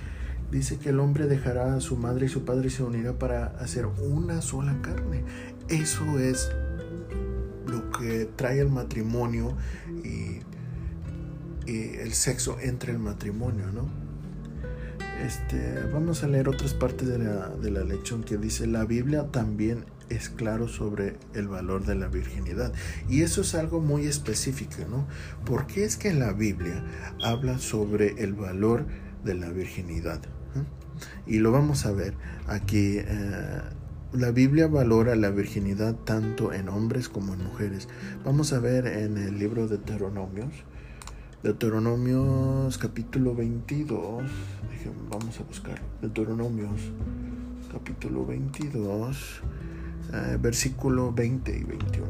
dice 0.50 0.78
que 0.78 0.90
el 0.90 1.00
hombre 1.00 1.26
dejará 1.26 1.74
a 1.74 1.80
su 1.80 1.96
madre 1.96 2.26
y 2.26 2.28
su 2.28 2.44
padre 2.44 2.68
y 2.68 2.70
se 2.70 2.82
unirá 2.82 3.18
para 3.18 3.46
hacer 3.58 3.86
una 3.86 4.40
sola 4.42 4.80
carne. 4.82 5.24
Eso 5.68 6.18
es 6.18 6.50
lo 7.66 7.90
que 7.90 8.28
trae 8.36 8.60
el 8.60 8.70
matrimonio 8.70 9.56
y, 10.04 10.40
el 11.66 12.14
sexo 12.14 12.56
entre 12.60 12.92
el 12.92 12.98
matrimonio, 12.98 13.66
¿no? 13.70 13.90
Este, 15.22 15.82
vamos 15.92 16.24
a 16.24 16.28
leer 16.28 16.48
otras 16.48 16.72
partes 16.72 17.06
de 17.06 17.18
la, 17.18 17.50
de 17.50 17.70
la 17.70 17.84
lección 17.84 18.24
que 18.24 18.38
dice, 18.38 18.66
la 18.66 18.86
Biblia 18.86 19.26
también 19.30 19.84
es 20.08 20.30
claro 20.30 20.68
sobre 20.68 21.18
el 21.34 21.46
valor 21.46 21.84
de 21.84 21.94
la 21.94 22.08
virginidad. 22.08 22.72
Y 23.10 23.20
eso 23.20 23.42
es 23.42 23.54
algo 23.54 23.80
muy 23.80 24.06
específico, 24.06 24.76
¿no? 24.88 25.06
Porque 25.44 25.84
es 25.84 25.98
que 25.98 26.14
la 26.14 26.32
Biblia 26.32 26.82
habla 27.22 27.58
sobre 27.58 28.22
el 28.22 28.32
valor 28.32 28.86
de 29.24 29.34
la 29.34 29.50
virginidad. 29.50 30.20
Y 31.26 31.38
lo 31.38 31.52
vamos 31.52 31.86
a 31.86 31.92
ver 31.92 32.14
aquí. 32.46 32.98
Eh, 32.98 33.60
la 34.12 34.30
Biblia 34.30 34.68
valora 34.68 35.14
la 35.16 35.30
virginidad 35.30 35.94
tanto 35.94 36.52
en 36.54 36.68
hombres 36.68 37.08
como 37.08 37.34
en 37.34 37.44
mujeres. 37.44 37.88
Vamos 38.24 38.52
a 38.52 38.58
ver 38.58 38.86
en 38.86 39.18
el 39.18 39.38
libro 39.38 39.68
de 39.68 39.76
Deuteronomios. 39.76 40.52
Deuteronomios 41.42 42.78
capítulo 42.78 43.34
22. 43.34 44.22
vamos 45.10 45.40
a 45.40 45.42
buscar. 45.44 45.80
Deuteronomios 46.00 46.90
capítulo 47.70 48.24
22. 48.24 49.42
Eh, 50.14 50.38
versículo 50.40 51.12
20 51.12 51.56
y 51.56 51.64
21. 51.64 52.08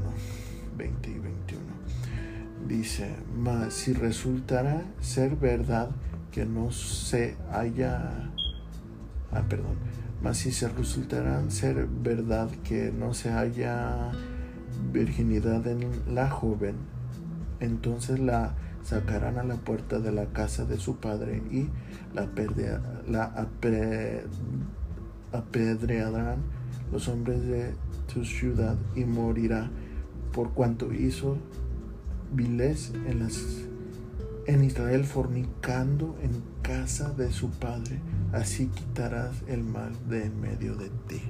20 0.76 1.10
y 1.10 1.18
21. 1.18 1.62
Dice, 2.68 3.16
mas 3.36 3.74
si 3.74 3.92
resultará 3.92 4.84
ser 5.00 5.34
verdad 5.34 5.90
que 6.38 6.46
no 6.46 6.70
se 6.70 7.34
haya 7.50 8.30
ah, 9.32 9.42
perdón, 9.48 9.74
mas 10.22 10.36
si 10.36 10.52
se 10.52 10.68
resultarán 10.68 11.50
ser 11.50 11.88
verdad 11.88 12.48
que 12.62 12.92
no 12.92 13.12
se 13.12 13.32
haya 13.32 14.12
virginidad 14.92 15.66
en 15.66 15.80
la 16.14 16.30
joven, 16.30 16.76
entonces 17.58 18.20
la 18.20 18.54
sacarán 18.84 19.38
a 19.38 19.42
la 19.42 19.56
puerta 19.56 19.98
de 19.98 20.12
la 20.12 20.26
casa 20.26 20.64
de 20.64 20.76
su 20.76 20.98
padre 20.98 21.42
y 21.50 21.70
la, 22.14 22.28
la 23.08 23.34
apedrearán 25.32 26.38
los 26.92 27.08
hombres 27.08 27.42
de 27.48 27.74
su 28.06 28.24
ciudad 28.24 28.76
y 28.94 29.04
morirá 29.04 29.70
por 30.32 30.52
cuanto 30.52 30.94
hizo 30.94 31.36
viles 32.32 32.92
en 33.08 33.18
las 33.18 33.66
en 34.48 34.64
Israel 34.64 35.04
fornicando 35.04 36.18
en 36.22 36.42
casa 36.62 37.10
de 37.10 37.30
su 37.30 37.50
padre, 37.50 38.00
así 38.32 38.68
quitarás 38.68 39.36
el 39.46 39.62
mal 39.62 39.92
de 40.08 40.24
en 40.24 40.40
medio 40.40 40.74
de 40.74 40.88
ti. 41.06 41.22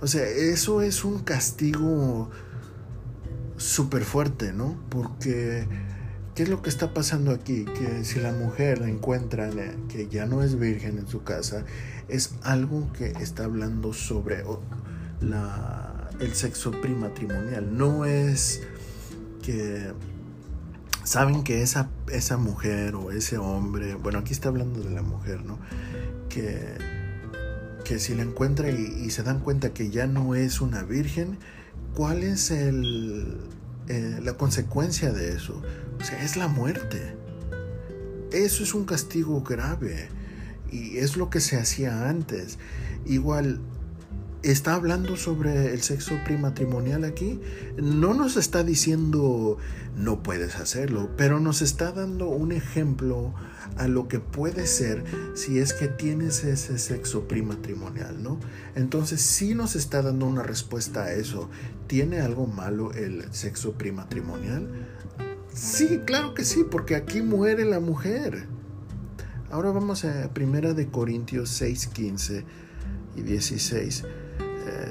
O 0.00 0.06
sea, 0.06 0.24
eso 0.24 0.80
es 0.80 1.04
un 1.04 1.18
castigo 1.18 2.30
súper 3.56 4.04
fuerte, 4.04 4.52
¿no? 4.52 4.80
Porque, 4.88 5.66
¿qué 6.36 6.44
es 6.44 6.48
lo 6.48 6.62
que 6.62 6.70
está 6.70 6.94
pasando 6.94 7.32
aquí? 7.32 7.64
Que 7.64 8.04
si 8.04 8.20
la 8.20 8.30
mujer 8.30 8.82
encuentra 8.82 9.50
que 9.88 10.06
ya 10.06 10.26
no 10.26 10.44
es 10.44 10.56
virgen 10.56 10.98
en 10.98 11.08
su 11.08 11.24
casa, 11.24 11.64
es 12.06 12.36
algo 12.42 12.92
que 12.92 13.08
está 13.20 13.44
hablando 13.46 13.92
sobre 13.92 14.44
la, 15.20 16.08
el 16.20 16.34
sexo 16.34 16.70
primatrimonial. 16.70 17.76
No 17.76 18.04
es 18.04 18.62
que 19.42 19.92
saben 21.08 21.42
que 21.42 21.62
esa, 21.62 21.88
esa 22.12 22.36
mujer 22.36 22.94
o 22.94 23.10
ese 23.12 23.38
hombre, 23.38 23.94
bueno, 23.94 24.18
aquí 24.18 24.34
está 24.34 24.50
hablando 24.50 24.80
de 24.80 24.90
la 24.90 25.00
mujer, 25.00 25.42
¿no? 25.42 25.58
Que, 26.28 26.74
que 27.82 27.98
si 27.98 28.14
la 28.14 28.24
encuentra 28.24 28.68
y, 28.68 29.08
se 29.08 29.22
dan 29.22 29.40
cuenta 29.40 29.72
que 29.72 29.88
ya 29.88 30.06
no 30.06 30.34
es 30.34 30.60
una 30.60 30.82
virgen, 30.82 31.38
¿cuál 31.94 32.22
es 32.22 32.50
el, 32.50 33.38
eh, 33.88 34.20
la 34.22 34.34
consecuencia 34.34 35.10
de 35.10 35.32
eso? 35.32 35.62
O 35.98 36.04
sea, 36.04 36.22
es 36.22 36.36
la 36.36 36.46
muerte. 36.46 37.16
Eso 38.30 38.62
es 38.62 38.74
un 38.74 38.84
castigo 38.84 39.40
grave 39.40 40.10
y 40.70 40.98
es 40.98 41.16
lo 41.16 41.30
que 41.30 41.40
se 41.40 41.56
hacía 41.56 42.10
antes. 42.10 42.58
Igual, 43.06 43.62
está 44.42 44.74
hablando 44.74 45.16
sobre 45.16 45.72
el 45.72 45.80
sexo 45.80 46.14
primatrimonial 46.24 47.04
aquí, 47.04 47.40
no 47.76 48.14
nos 48.14 48.36
está 48.36 48.62
diciendo 48.62 49.58
no 49.98 50.22
puedes 50.22 50.56
hacerlo, 50.56 51.10
pero 51.16 51.40
nos 51.40 51.60
está 51.60 51.90
dando 51.92 52.28
un 52.28 52.52
ejemplo 52.52 53.34
a 53.76 53.88
lo 53.88 54.06
que 54.06 54.20
puede 54.20 54.66
ser 54.66 55.04
si 55.34 55.58
es 55.58 55.72
que 55.72 55.88
tienes 55.88 56.44
ese 56.44 56.78
sexo 56.78 57.26
primatrimonial, 57.26 58.22
¿no? 58.22 58.38
Entonces 58.76 59.20
sí 59.20 59.54
nos 59.54 59.74
está 59.74 60.00
dando 60.02 60.26
una 60.26 60.42
respuesta 60.42 61.04
a 61.04 61.12
eso. 61.12 61.50
¿Tiene 61.88 62.20
algo 62.20 62.46
malo 62.46 62.92
el 62.92 63.32
sexo 63.32 63.72
primatrimonial? 63.72 64.68
Sí, 65.52 66.00
claro 66.06 66.34
que 66.34 66.44
sí, 66.44 66.64
porque 66.70 66.94
aquí 66.94 67.20
muere 67.20 67.64
la 67.64 67.80
mujer. 67.80 68.46
Ahora 69.50 69.72
vamos 69.72 70.04
a 70.04 70.32
Primera 70.32 70.74
de 70.74 70.88
Corintios 70.88 71.50
6, 71.50 71.88
15 71.88 72.44
y 73.16 73.22
16 73.22 74.04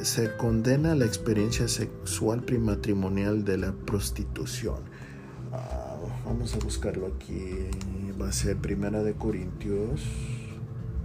se 0.02 0.36
condena 0.38 0.96
la 0.96 1.06
experiencia 1.06 1.68
sexual 1.68 2.44
primatrimonial 2.44 3.44
de 3.44 3.58
la 3.58 3.72
prostitución. 3.74 4.87
Vamos 6.28 6.54
a 6.56 6.60
buscarlo 6.60 7.08
aquí. 7.08 7.70
Va 8.22 8.28
a 8.28 8.32
ser 8.34 8.58
Primera 8.58 9.02
de 9.02 9.14
Corintios. 9.14 10.02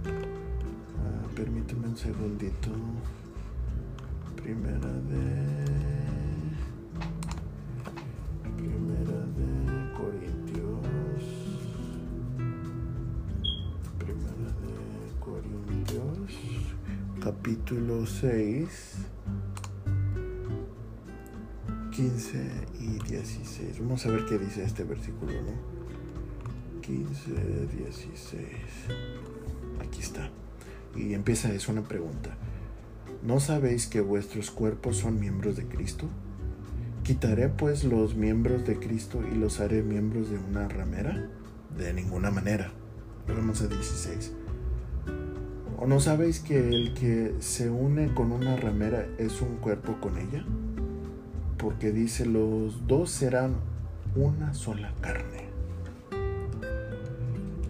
Ah, 0.05 1.27
permíteme 1.33 1.87
un 1.87 1.95
segundito. 1.95 2.69
Primera 4.35 4.91
de... 5.09 5.23
Primera 8.57 9.19
de 9.37 9.47
Corintios. 9.95 11.23
Primera 13.97 14.49
de 14.59 15.19
Corintios 15.21 16.73
capítulo 17.23 18.05
6, 18.05 18.97
15 21.95 22.37
y 22.79 22.97
16. 23.07 23.79
Vamos 23.79 24.03
a 24.07 24.09
ver 24.09 24.25
qué 24.25 24.39
dice 24.39 24.63
este 24.63 24.83
versículo, 24.83 25.31
¿no? 25.31 26.81
15, 26.81 27.67
16. 27.67 28.47
Aquí 29.79 29.99
está. 29.99 30.31
Y 30.95 31.13
empieza, 31.13 31.53
es 31.53 31.67
una 31.67 31.83
pregunta. 31.83 32.35
¿No 33.21 33.39
sabéis 33.39 33.85
que 33.85 34.01
vuestros 34.01 34.49
cuerpos 34.49 34.97
son 34.97 35.19
miembros 35.19 35.55
de 35.55 35.67
Cristo? 35.67 36.09
¿Quitaré 37.03 37.49
pues 37.49 37.83
los 37.83 38.15
miembros 38.15 38.65
de 38.65 38.79
Cristo 38.79 39.21
y 39.31 39.35
los 39.35 39.59
haré 39.59 39.83
miembros 39.83 40.31
de 40.31 40.39
una 40.39 40.67
ramera? 40.67 41.29
De 41.77 41.93
ninguna 41.93 42.31
manera. 42.31 42.71
Vamos 43.27 43.61
a 43.61 43.67
16. 43.67 44.33
¿O 45.77 45.85
no 45.85 45.99
sabéis 45.99 46.39
que 46.39 46.57
el 46.57 46.95
que 46.95 47.35
se 47.39 47.69
une 47.69 48.15
con 48.15 48.31
una 48.31 48.55
ramera 48.55 49.05
es 49.19 49.41
un 49.41 49.57
cuerpo 49.57 50.01
con 50.01 50.17
ella? 50.17 50.43
Porque 51.63 51.93
dice, 51.93 52.25
los 52.25 52.85
dos 52.87 53.09
serán 53.09 53.55
una 54.17 54.53
sola 54.53 54.93
carne. 54.99 55.47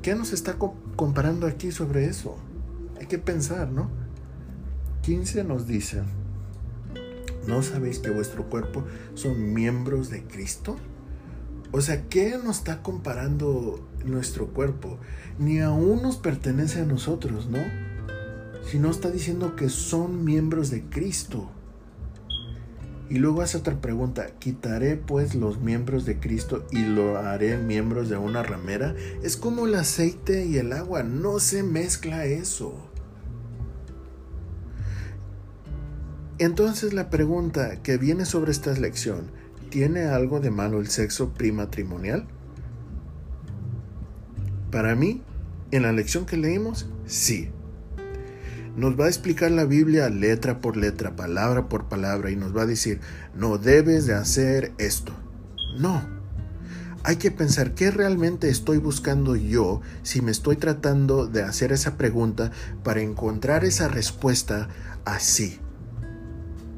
¿Qué 0.01 0.15
nos 0.15 0.33
está 0.33 0.57
comparando 0.95 1.45
aquí 1.45 1.71
sobre 1.71 2.05
eso? 2.05 2.35
Hay 2.99 3.05
que 3.05 3.19
pensar, 3.19 3.69
¿no? 3.69 3.91
15 5.03 5.43
nos 5.43 5.67
dice, 5.67 6.01
¿no 7.47 7.61
sabéis 7.61 7.99
que 7.99 8.09
vuestro 8.09 8.49
cuerpo 8.49 8.83
son 9.13 9.53
miembros 9.53 10.09
de 10.09 10.23
Cristo? 10.23 10.75
O 11.71 11.79
sea, 11.79 12.09
¿qué 12.09 12.37
nos 12.43 12.57
está 12.57 12.81
comparando 12.81 13.87
nuestro 14.03 14.47
cuerpo? 14.47 14.97
Ni 15.37 15.59
aún 15.59 16.01
nos 16.01 16.17
pertenece 16.17 16.81
a 16.81 16.85
nosotros, 16.85 17.47
¿no? 17.47 17.59
sino 18.65 18.89
está 18.89 19.11
diciendo 19.11 19.55
que 19.55 19.69
son 19.69 20.23
miembros 20.23 20.69
de 20.69 20.83
Cristo. 20.83 21.49
Y 23.13 23.19
luego 23.19 23.43
hace 23.43 23.59
otra 23.59 23.79
pregunta, 23.79 24.25
¿quitaré 24.39 24.95
pues 24.97 25.35
los 25.35 25.61
miembros 25.61 26.03
de 26.07 26.19
Cristo 26.19 26.65
y 26.71 26.81
lo 26.81 27.19
haré 27.19 27.57
miembros 27.59 28.09
de 28.09 28.17
una 28.17 28.41
ramera? 28.41 28.95
Es 29.21 29.37
como 29.37 29.67
el 29.67 29.75
aceite 29.75 30.47
y 30.47 30.57
el 30.57 30.73
agua, 30.73 31.03
no 31.03 31.37
se 31.37 31.61
mezcla 31.61 32.25
eso. 32.25 32.73
Entonces 36.39 36.93
la 36.93 37.11
pregunta 37.11 37.83
que 37.83 37.97
viene 37.99 38.25
sobre 38.25 38.51
esta 38.51 38.73
lección, 38.73 39.29
¿tiene 39.69 40.05
algo 40.05 40.39
de 40.39 40.49
malo 40.49 40.79
el 40.79 40.87
sexo 40.87 41.35
primatrimonial? 41.35 42.25
Para 44.71 44.95
mí, 44.95 45.21
en 45.69 45.83
la 45.83 45.91
lección 45.91 46.25
que 46.25 46.37
leímos, 46.37 46.87
sí. 47.05 47.51
Nos 48.75 48.99
va 48.99 49.05
a 49.05 49.09
explicar 49.09 49.51
la 49.51 49.65
Biblia 49.65 50.09
letra 50.09 50.59
por 50.59 50.77
letra, 50.77 51.15
palabra 51.15 51.69
por 51.69 51.89
palabra, 51.89 52.31
y 52.31 52.35
nos 52.35 52.55
va 52.55 52.63
a 52.63 52.65
decir, 52.65 52.99
no 53.35 53.59
debes 53.59 54.07
de 54.07 54.15
hacer 54.15 54.73
esto. 54.79 55.13
No. 55.77 56.01
Hay 57.03 57.17
que 57.17 57.31
pensar 57.31 57.75
qué 57.75 57.91
realmente 57.91 58.49
estoy 58.49 58.77
buscando 58.77 59.35
yo 59.35 59.81
si 60.01 60.21
me 60.21 60.31
estoy 60.31 60.55
tratando 60.55 61.27
de 61.27 61.43
hacer 61.43 61.71
esa 61.71 61.97
pregunta 61.97 62.51
para 62.83 63.01
encontrar 63.01 63.63
esa 63.63 63.89
respuesta 63.89 64.69
así. 65.05 65.59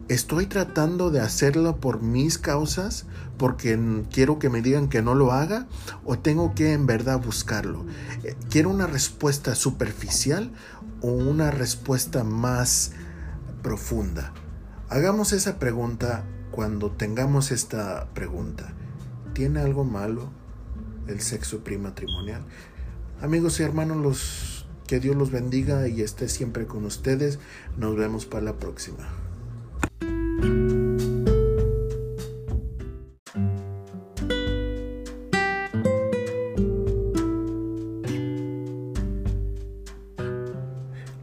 ¿Estoy 0.07 0.45
tratando 0.45 1.09
de 1.09 1.19
hacerlo 1.19 1.77
por 1.77 2.03
mis 2.03 2.37
causas? 2.37 3.07
¿Porque 3.39 4.03
quiero 4.11 4.37
que 4.37 4.51
me 4.51 4.61
digan 4.61 4.87
que 4.87 5.01
no 5.01 5.15
lo 5.15 5.31
haga? 5.31 5.65
¿O 6.03 6.19
tengo 6.19 6.53
que 6.53 6.73
en 6.73 6.85
verdad 6.85 7.19
buscarlo? 7.19 7.87
Eh, 8.23 8.35
¿Quiero 8.51 8.69
una 8.69 8.85
respuesta 8.85 9.55
superficial 9.55 10.51
o 11.01 11.07
una 11.07 11.49
respuesta 11.49 12.23
más 12.23 12.91
profunda? 13.63 14.31
Hagamos 14.89 15.33
esa 15.33 15.57
pregunta 15.57 16.23
cuando 16.51 16.91
tengamos 16.91 17.51
esta 17.51 18.07
pregunta. 18.13 18.75
¿Tiene 19.33 19.61
algo 19.61 19.85
malo 19.85 20.29
el 21.07 21.19
sexo 21.19 21.63
primatrimonial? 21.63 22.43
Amigos 23.23 23.59
y 23.59 23.63
hermanos, 23.63 23.97
los, 23.97 24.67
que 24.85 24.99
Dios 24.99 25.15
los 25.15 25.31
bendiga 25.31 25.87
y 25.87 26.01
esté 26.01 26.29
siempre 26.29 26.67
con 26.67 26.85
ustedes. 26.85 27.39
Nos 27.75 27.95
vemos 27.95 28.27
para 28.27 28.43
la 28.43 28.53
próxima. 28.53 29.24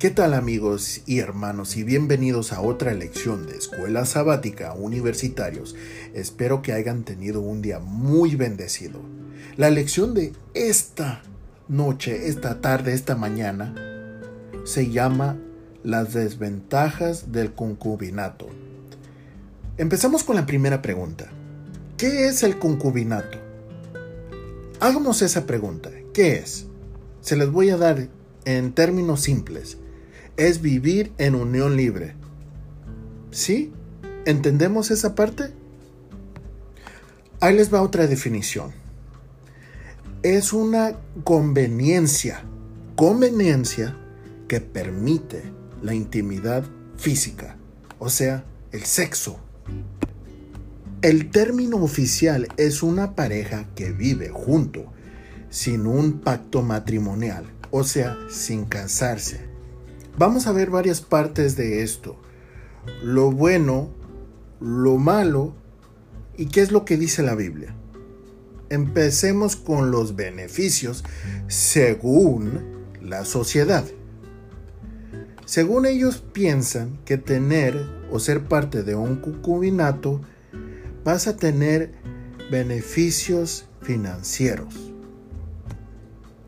¿Qué 0.02 0.10
tal 0.10 0.34
amigos 0.34 1.02
y 1.06 1.20
hermanos 1.20 1.76
y 1.76 1.84
bienvenidos 1.84 2.52
a 2.52 2.60
otra 2.60 2.92
lección 2.92 3.46
de 3.46 3.56
Escuela 3.56 4.04
Sabática 4.04 4.72
Universitarios? 4.74 5.76
Espero 6.12 6.60
que 6.60 6.72
hayan 6.72 7.04
tenido 7.04 7.40
un 7.40 7.62
día 7.62 7.78
muy 7.78 8.34
bendecido. 8.34 8.98
La 9.56 9.70
lección 9.70 10.12
de 10.12 10.32
esta 10.54 11.22
noche, 11.68 12.26
esta 12.26 12.60
tarde, 12.60 12.94
esta 12.94 13.14
mañana 13.14 13.76
se 14.64 14.90
llama 14.90 15.38
Las 15.84 16.14
desventajas 16.14 17.30
del 17.30 17.52
concubinato. 17.52 18.48
Empezamos 19.78 20.24
con 20.24 20.36
la 20.36 20.46
primera 20.46 20.82
pregunta. 20.82 21.30
¿Qué 21.96 22.28
es 22.28 22.42
el 22.42 22.58
concubinato? 22.58 23.38
Hagamos 24.80 25.22
esa 25.22 25.46
pregunta. 25.46 25.90
¿Qué 26.12 26.36
es? 26.36 26.66
Se 27.20 27.36
les 27.36 27.50
voy 27.50 27.70
a 27.70 27.76
dar 27.76 28.08
en 28.44 28.72
términos 28.72 29.20
simples 29.22 29.78
es 30.36 30.60
vivir 30.60 31.12
en 31.18 31.34
unión 31.34 31.76
libre. 31.76 32.14
¿Sí? 33.30 33.72
¿Entendemos 34.24 34.90
esa 34.90 35.14
parte? 35.14 35.52
Ahí 37.40 37.56
les 37.56 37.72
va 37.72 37.82
otra 37.82 38.06
definición. 38.06 38.72
Es 40.22 40.52
una 40.52 40.98
conveniencia, 41.24 42.44
conveniencia 42.94 43.96
que 44.48 44.60
permite 44.60 45.42
la 45.82 45.94
intimidad 45.94 46.64
física, 46.96 47.56
o 47.98 48.08
sea, 48.08 48.44
el 48.70 48.84
sexo. 48.84 49.40
El 51.02 51.30
término 51.30 51.78
oficial 51.78 52.48
es 52.56 52.82
una 52.82 53.14
pareja 53.14 53.66
que 53.74 53.90
vive 53.90 54.28
junto, 54.28 54.92
sin 55.50 55.86
un 55.86 56.20
pacto 56.20 56.62
matrimonial, 56.62 57.44
o 57.70 57.82
sea, 57.84 58.16
sin 58.30 58.64
casarse 58.64 59.52
Vamos 60.18 60.46
a 60.46 60.52
ver 60.52 60.68
varias 60.68 61.00
partes 61.00 61.56
de 61.56 61.82
esto. 61.82 62.16
Lo 63.02 63.32
bueno, 63.32 63.90
lo 64.60 64.98
malo 64.98 65.54
y 66.36 66.46
qué 66.46 66.60
es 66.60 66.70
lo 66.70 66.84
que 66.84 66.98
dice 66.98 67.22
la 67.22 67.34
Biblia. 67.34 67.74
Empecemos 68.68 69.56
con 69.56 69.90
los 69.90 70.14
beneficios 70.14 71.02
según 71.48 72.60
la 73.00 73.24
sociedad. 73.24 73.84
Según 75.46 75.86
ellos 75.86 76.22
piensan 76.32 76.98
que 77.04 77.16
tener 77.16 77.82
o 78.10 78.18
ser 78.18 78.44
parte 78.44 78.82
de 78.82 78.94
un 78.94 79.16
concubinato 79.16 80.20
vas 81.04 81.26
a 81.26 81.36
tener 81.36 81.92
beneficios 82.50 83.66
financieros. 83.82 84.92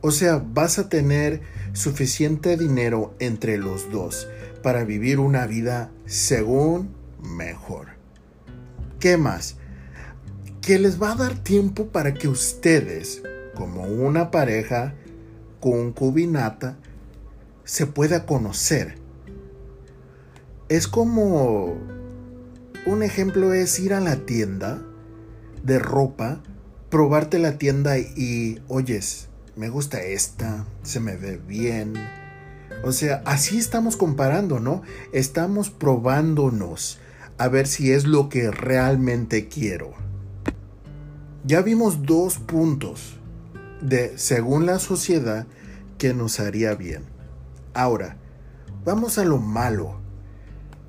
O 0.00 0.10
sea, 0.10 0.44
vas 0.52 0.78
a 0.78 0.88
tener 0.88 1.40
suficiente 1.72 2.56
dinero 2.56 3.14
entre 3.18 3.58
los 3.58 3.90
dos 3.90 4.28
para 4.62 4.84
vivir 4.84 5.18
una 5.18 5.46
vida 5.46 5.90
según 6.06 6.94
mejor. 7.22 7.88
¿Qué 9.00 9.16
más? 9.16 9.56
Que 10.60 10.78
les 10.78 11.00
va 11.00 11.12
a 11.12 11.16
dar 11.16 11.42
tiempo 11.42 11.88
para 11.88 12.14
que 12.14 12.28
ustedes, 12.28 13.22
como 13.54 13.82
una 13.84 14.30
pareja 14.30 14.94
concubinata, 15.60 16.76
se 17.64 17.86
pueda 17.86 18.26
conocer. 18.26 18.96
Es 20.68 20.86
como 20.86 21.78
un 22.86 23.02
ejemplo 23.02 23.52
es 23.54 23.78
ir 23.80 23.94
a 23.94 24.00
la 24.00 24.16
tienda 24.16 24.82
de 25.62 25.78
ropa, 25.78 26.42
probarte 26.90 27.38
la 27.38 27.58
tienda 27.58 27.98
y 27.98 28.60
oyes, 28.68 29.28
me 29.56 29.68
gusta 29.68 30.02
esta, 30.02 30.66
se 30.82 31.00
me 31.00 31.16
ve 31.16 31.38
bien. 31.38 31.94
O 32.84 32.92
sea, 32.92 33.22
así 33.24 33.58
estamos 33.58 33.96
comparando, 33.96 34.60
¿no? 34.60 34.82
Estamos 35.12 35.70
probándonos 35.70 36.98
a 37.38 37.48
ver 37.48 37.66
si 37.66 37.92
es 37.92 38.04
lo 38.04 38.28
que 38.28 38.50
realmente 38.50 39.48
quiero. 39.48 39.92
Ya 41.44 41.62
vimos 41.62 42.02
dos 42.02 42.38
puntos 42.38 43.18
de, 43.80 44.18
según 44.18 44.66
la 44.66 44.78
sociedad, 44.78 45.46
que 45.98 46.12
nos 46.12 46.40
haría 46.40 46.74
bien. 46.74 47.04
Ahora, 47.72 48.16
vamos 48.84 49.18
a 49.18 49.24
lo 49.24 49.38
malo. 49.38 50.03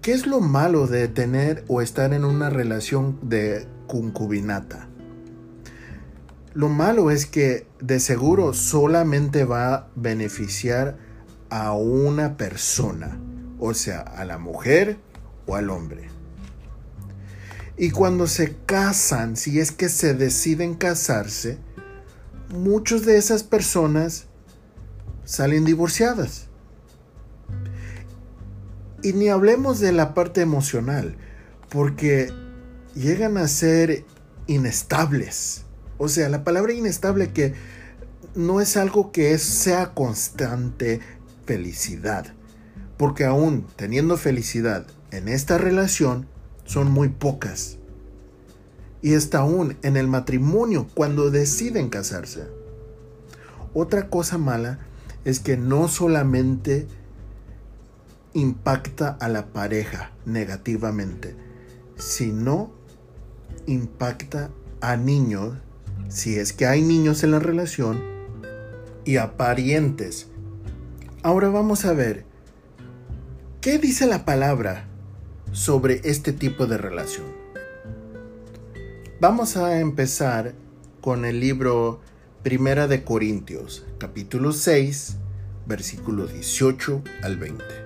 ¿Qué 0.06 0.12
es 0.12 0.28
lo 0.28 0.40
malo 0.40 0.86
de 0.86 1.08
tener 1.08 1.66
o 1.68 1.82
estar 1.82 2.14
en 2.14 2.26
una 2.26 2.52
relación 2.52 3.18
de 3.24 3.66
concubinata? 3.88 4.88
Lo 6.54 6.70
malo 6.70 7.10
es 7.10 7.26
que 7.26 7.66
de 7.82 8.00
seguro 8.00 8.54
solamente 8.54 9.46
va 9.46 9.74
a 9.74 9.88
beneficiar 9.96 10.96
a 11.50 11.74
una 11.74 12.38
persona, 12.38 13.18
o 13.58 13.74
sea, 13.74 14.02
a 14.02 14.26
la 14.26 14.38
mujer 14.38 15.00
o 15.48 15.56
al 15.56 15.72
hombre. 15.72 16.10
Y 17.76 17.90
cuando 17.90 18.28
se 18.28 18.56
casan, 18.68 19.36
si 19.36 19.60
es 19.60 19.72
que 19.72 19.90
se 19.90 20.14
deciden 20.14 20.76
casarse, 20.76 21.58
muchas 22.50 23.08
de 23.08 23.18
esas 23.18 23.42
personas 23.42 24.26
salen 25.24 25.66
divorciadas. 25.66 26.46
Y 29.06 29.14
ni 29.14 29.30
hablemos 29.30 29.80
de 29.80 29.92
la 29.92 30.14
parte 30.14 30.42
emocional, 30.42 31.16
porque 31.70 32.32
llegan 32.96 33.38
a 33.38 33.48
ser 33.48 34.04
inestables 34.48 35.66
o 35.98 36.10
sea, 36.10 36.30
la 36.30 36.44
palabra 36.44 36.74
inestable 36.74 37.32
que 37.32 37.54
no 38.36 38.60
es 38.60 38.76
algo 38.76 39.12
que 39.12 39.38
sea 39.38 39.94
constante 39.94 41.00
felicidad. 41.46 42.34
Porque 42.98 43.26
aún 43.26 43.66
teniendo 43.76 44.18
felicidad 44.18 44.86
en 45.12 45.28
esta 45.28 45.58
relación, 45.58 46.28
son 46.66 46.92
muy 46.92 47.10
pocas. 47.10 47.78
Y 49.02 49.14
está 49.14 49.40
aún 49.40 49.78
en 49.84 49.98
el 49.98 50.08
matrimonio 50.08 50.88
cuando 50.94 51.30
deciden 51.30 51.90
casarse. 51.90 52.48
Otra 53.74 54.10
cosa 54.10 54.38
mala 54.38 54.80
es 55.26 55.40
que 55.40 55.58
no 55.58 55.88
solamente 55.88 56.88
impacta 58.36 59.18
a 59.20 59.28
la 59.28 59.48
pareja 59.48 60.12
negativamente, 60.26 61.36
sino 61.96 62.72
impacta 63.66 64.52
a 64.82 64.96
niños 64.96 65.56
si 66.10 66.36
es 66.36 66.54
que 66.54 66.68
hay 66.68 66.84
niños 66.84 67.24
en 67.24 67.32
la 67.32 67.40
relación, 67.40 68.00
y 69.06 69.18
a 69.18 69.38
parientes. 69.38 70.28
Ahora 71.24 71.50
vamos 71.50 71.86
a 71.86 71.94
ver 71.94 72.26
¿Qué 73.66 73.80
dice 73.80 74.06
la 74.06 74.26
palabra 74.26 74.86
sobre 75.52 76.00
este 76.04 76.34
tipo 76.34 76.68
de 76.68 76.78
relación? 76.78 77.26
Vamos 79.20 79.58
a 79.58 79.80
empezar 79.80 80.54
con 81.02 81.26
el 81.26 81.40
libro 81.40 82.00
Primera 82.44 82.88
de 82.88 83.04
Corintios, 83.04 83.84
capítulo 83.98 84.52
6, 84.52 85.16
versículo 85.66 86.28
18 86.28 87.02
al 87.24 87.38
20. 87.38 87.85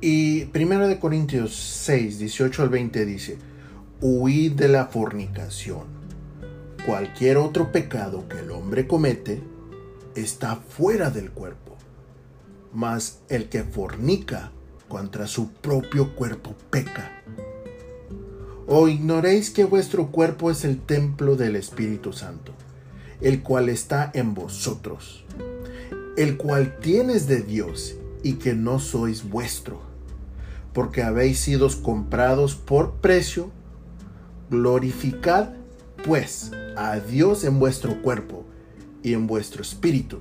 Y 0.00 0.46
Primera 0.46 0.86
de 0.86 0.98
Corintios 0.98 1.54
6, 1.54 2.18
18 2.18 2.62
al 2.62 2.68
20 2.68 3.04
dice, 3.04 3.38
huid 4.00 4.52
de 4.52 4.68
la 4.68 4.86
fornicación. 4.86 5.98
Cualquier 6.86 7.36
otro 7.36 7.72
pecado 7.72 8.28
que 8.28 8.38
el 8.38 8.50
hombre 8.50 8.86
comete 8.86 9.42
está 10.14 10.56
fuera 10.56 11.10
del 11.10 11.30
cuerpo, 11.30 11.76
mas 12.72 13.20
el 13.28 13.48
que 13.48 13.64
fornica 13.64 14.52
contra 14.88 15.26
su 15.26 15.50
propio 15.52 16.14
cuerpo 16.14 16.54
peca. 16.70 17.22
¿O 18.66 18.88
ignoréis 18.88 19.50
que 19.50 19.64
vuestro 19.64 20.08
cuerpo 20.08 20.50
es 20.50 20.64
el 20.64 20.78
templo 20.80 21.36
del 21.36 21.56
Espíritu 21.56 22.12
Santo? 22.12 22.52
el 23.20 23.42
cual 23.42 23.68
está 23.68 24.10
en 24.14 24.34
vosotros, 24.34 25.24
el 26.16 26.36
cual 26.36 26.78
tienes 26.80 27.26
de 27.26 27.42
Dios 27.42 27.96
y 28.22 28.34
que 28.34 28.54
no 28.54 28.78
sois 28.78 29.28
vuestro, 29.28 29.80
porque 30.78 31.02
habéis 31.02 31.40
sido 31.40 31.68
comprados 31.82 32.54
por 32.54 33.00
precio. 33.00 33.50
Glorificad 34.48 35.48
pues 36.06 36.52
a 36.76 37.00
Dios 37.00 37.42
en 37.42 37.58
vuestro 37.58 38.00
cuerpo 38.00 38.44
y 39.02 39.14
en 39.14 39.26
vuestro 39.26 39.62
espíritu, 39.62 40.20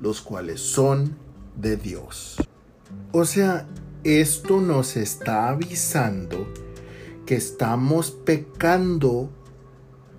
los 0.00 0.20
cuales 0.20 0.60
son 0.60 1.16
de 1.56 1.78
Dios. 1.78 2.36
O 3.12 3.24
sea, 3.24 3.66
esto 4.02 4.60
nos 4.60 4.98
está 4.98 5.48
avisando 5.48 6.52
que 7.24 7.36
estamos 7.36 8.10
pecando 8.10 9.30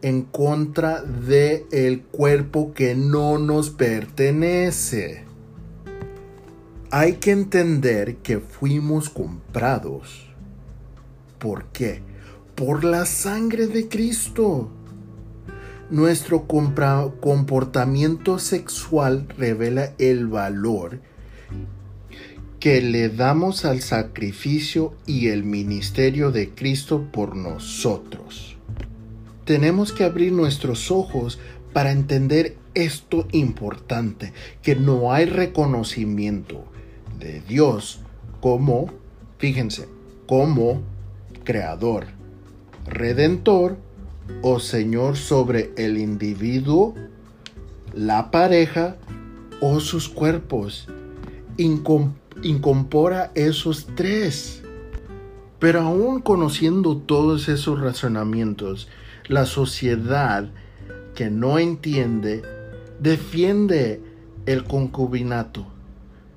en 0.02 0.24
contra 0.24 1.04
de 1.04 1.68
el 1.72 2.02
cuerpo 2.02 2.74
que 2.74 2.96
no 2.96 3.38
nos 3.38 3.70
pertenece. 3.70 5.25
Hay 6.98 7.16
que 7.16 7.32
entender 7.32 8.20
que 8.24 8.40
fuimos 8.40 9.10
comprados. 9.10 10.28
¿Por 11.40 11.66
qué? 11.74 12.02
Por 12.56 12.86
la 12.86 13.06
sangre 13.06 13.68
de 13.68 13.90
Cristo. 13.90 14.70
Nuestro 15.90 16.48
comportamiento 16.48 18.40
sexual 18.40 19.28
revela 19.38 19.92
el 19.98 20.28
valor 20.28 21.02
que 22.62 22.82
le 22.82 23.10
damos 23.10 23.66
al 23.66 23.82
sacrificio 23.82 24.94
y 25.06 25.28
el 25.28 25.44
ministerio 25.44 26.32
de 26.32 26.52
Cristo 26.52 27.10
por 27.12 27.36
nosotros 27.36 28.56
tenemos 29.44 29.92
que 29.92 30.04
abrir 30.04 30.32
nuestros 30.32 30.90
ojos 30.90 31.38
para 31.72 31.92
entender 31.92 32.58
esto 32.74 33.28
importante, 33.32 34.34
que 34.64 34.76
no 34.76 35.14
hay 35.14 35.26
reconocimiento 35.26 36.66
de 37.20 37.42
Dios 37.42 38.00
como, 38.40 38.88
fíjense, 39.38 39.88
como 40.28 40.82
creador, 41.44 42.08
redentor 42.86 43.78
o 44.42 44.60
Señor 44.60 45.18
sobre 45.18 45.72
el 45.78 45.98
individuo, 45.98 46.96
la 47.94 48.32
pareja 48.32 48.98
o 49.62 49.80
sus 49.80 50.10
cuerpos. 50.10 50.88
incorpora 51.58 53.32
esos 53.36 53.88
tres. 53.96 54.62
Pero 55.60 55.82
aún 55.82 56.22
conociendo 56.22 56.98
todos 56.98 57.48
esos 57.48 57.80
razonamientos, 57.80 58.90
la 59.28 59.46
sociedad 59.46 60.50
que 61.16 61.30
no 61.30 61.58
entiende 61.60 62.44
defiende 63.00 64.02
el 64.46 64.66
concubinato. 64.66 65.75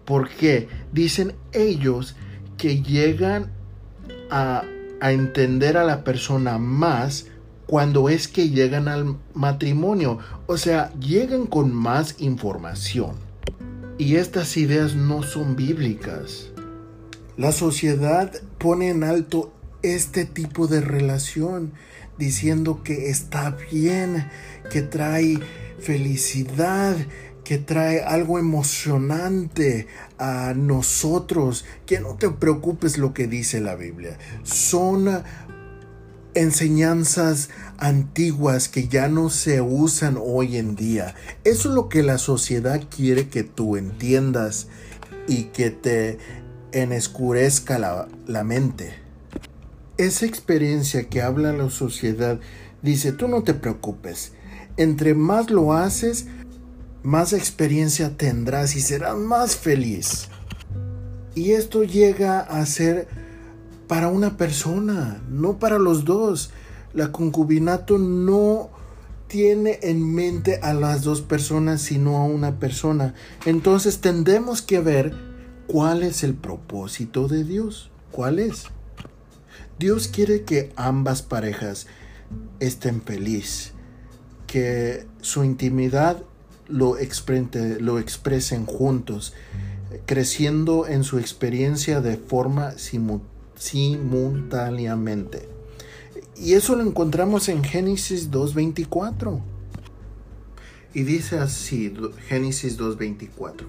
Porque 0.09 0.69
Dicen 0.91 1.35
ellos 1.53 2.17
que 2.57 2.83
llegan 2.83 3.53
a, 4.31 4.65
entender 5.03 5.77
a 5.77 5.85
la 5.85 6.03
persona 6.03 6.59
más 6.59 7.27
cuando 7.67 8.09
es 8.09 8.27
que 8.27 8.49
llegan 8.49 8.89
al 8.89 9.19
matrimonio. 9.35 10.19
O 10.47 10.57
sea, 10.57 10.93
llegan 10.99 11.47
con 11.47 11.73
más 11.73 12.17
información. 12.21 13.17
Y 13.99 14.17
estas 14.17 14.57
ideas 14.57 14.95
no 14.95 15.23
son 15.23 15.57
bíblicas. 15.57 16.49
La 17.37 17.53
sociedad 17.53 18.33
pone 18.57 18.89
en 18.89 19.05
alto 19.05 19.53
este 19.83 20.25
tipo 20.25 20.67
de 20.67 20.81
relación 20.81 21.73
diciendo 22.17 22.83
que 22.83 23.11
está 23.11 23.57
bien, 23.71 24.29
que 24.73 24.83
trae 24.83 25.39
felicidad, 25.79 26.97
que 27.49 27.57
trae 27.57 28.03
algo 28.03 28.39
emocionante 28.39 29.87
a 30.19 30.53
nosotros, 30.55 31.65
que 31.87 31.99
no 31.99 32.17
te 32.17 32.29
preocupes 32.29 32.99
lo 32.99 33.15
que 33.15 33.27
dice 33.27 33.63
la 33.63 33.75
Biblia. 33.75 34.19
Son 34.43 35.23
enseñanzas 36.35 37.49
antiguas 37.79 38.69
que 38.69 38.89
ya 38.89 39.09
no 39.09 39.31
se 39.31 39.63
usan 39.63 40.19
hoy 40.23 40.59
en 40.59 40.77
día. 40.77 41.15
Eso 41.45 41.71
es 41.71 41.75
lo 41.75 41.89
que 41.89 42.03
la 42.03 42.19
sociedad 42.19 42.83
quiere 42.95 43.29
que 43.29 43.45
tú 43.45 43.79
entiendas 43.79 44.67
y 45.27 45.45
que 45.45 45.71
te 45.71 46.19
enescurezca 46.73 47.79
la, 47.79 48.09
la 48.27 48.45
mente 48.45 49.09
esa 49.97 50.27
experiencia 50.27 51.09
que 51.09 51.23
habla 51.23 51.53
la 51.53 51.71
sociedad 51.71 52.39
dice, 52.83 53.11
tú 53.11 53.27
no 53.27 53.43
te 53.43 53.53
preocupes, 53.53 54.33
entre 54.77 55.15
más 55.15 55.51
lo 55.51 55.73
haces, 55.73 56.29
más 57.03 57.33
experiencia 57.33 58.17
tendrás 58.17 58.77
y 58.77 58.81
serás 58.81 59.17
más 59.17 59.57
feliz. 59.57 60.29
Y 61.35 61.53
esto 61.53 61.85
llega 61.85 62.41
a 62.41 62.65
ser 62.67 63.09
para 63.87 64.09
una 64.09 64.37
persona, 64.37 65.23
no 65.29 65.59
para 65.59 65.79
los 65.79 66.05
dos. 66.05 66.51
La 66.93 67.13
concubinato 67.13 67.99
no 67.99 68.71
tiene 69.29 69.79
en 69.83 70.15
mente 70.15 70.59
a 70.63 70.75
las 70.75 71.03
dos 71.03 71.21
personas, 71.21 71.83
sino 71.83 72.17
a 72.17 72.25
una 72.25 72.59
persona. 72.59 73.15
Entonces 73.47 74.01
tendremos 74.01 74.63
que 74.63 74.81
ver 74.81 75.15
cuál 75.67 76.03
es 76.03 76.25
el 76.25 76.35
propósito 76.35 77.29
de 77.29 77.45
Dios. 77.45 77.91
¿Cuál 78.11 78.39
es? 78.39 78.65
Dios 79.79 80.09
quiere 80.09 80.43
que 80.43 80.73
ambas 80.75 81.23
parejas 81.23 81.87
estén 82.59 83.01
felices, 83.01 83.75
que 84.49 85.07
su 85.21 85.45
intimidad 85.45 86.25
lo, 86.69 86.97
lo 87.81 87.99
expresen 87.99 88.67
juntos, 88.67 89.35
creciendo 90.07 90.87
en 90.87 91.05
su 91.05 91.19
experiencia 91.19 92.01
de 92.01 92.17
forma 92.17 92.75
simultáneamente. 93.57 95.49
Y 96.37 96.53
eso 96.55 96.77
lo 96.77 96.83
encontramos 96.83 97.49
en 97.49 97.65
Génesis 97.65 98.31
2.24. 98.31 99.41
Y 100.95 101.03
dice 101.03 101.39
así, 101.39 101.93
Génesis 102.29 102.79
2.24. 102.79 103.65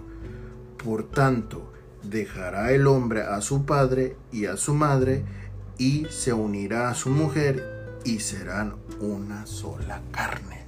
Por 0.83 1.09
tanto, 1.09 1.73
dejará 2.03 2.71
el 2.71 2.87
hombre 2.87 3.23
a 3.23 3.41
su 3.41 3.65
padre 3.65 4.15
y 4.31 4.45
a 4.45 4.55
su 4.55 4.73
madre, 4.73 5.25
y 5.77 6.05
se 6.09 6.33
unirá 6.33 6.89
a 6.89 6.95
su 6.95 7.09
mujer 7.09 7.97
y 8.03 8.19
serán 8.19 8.75
una 8.99 9.45
sola 9.45 10.01
carne. 10.11 10.58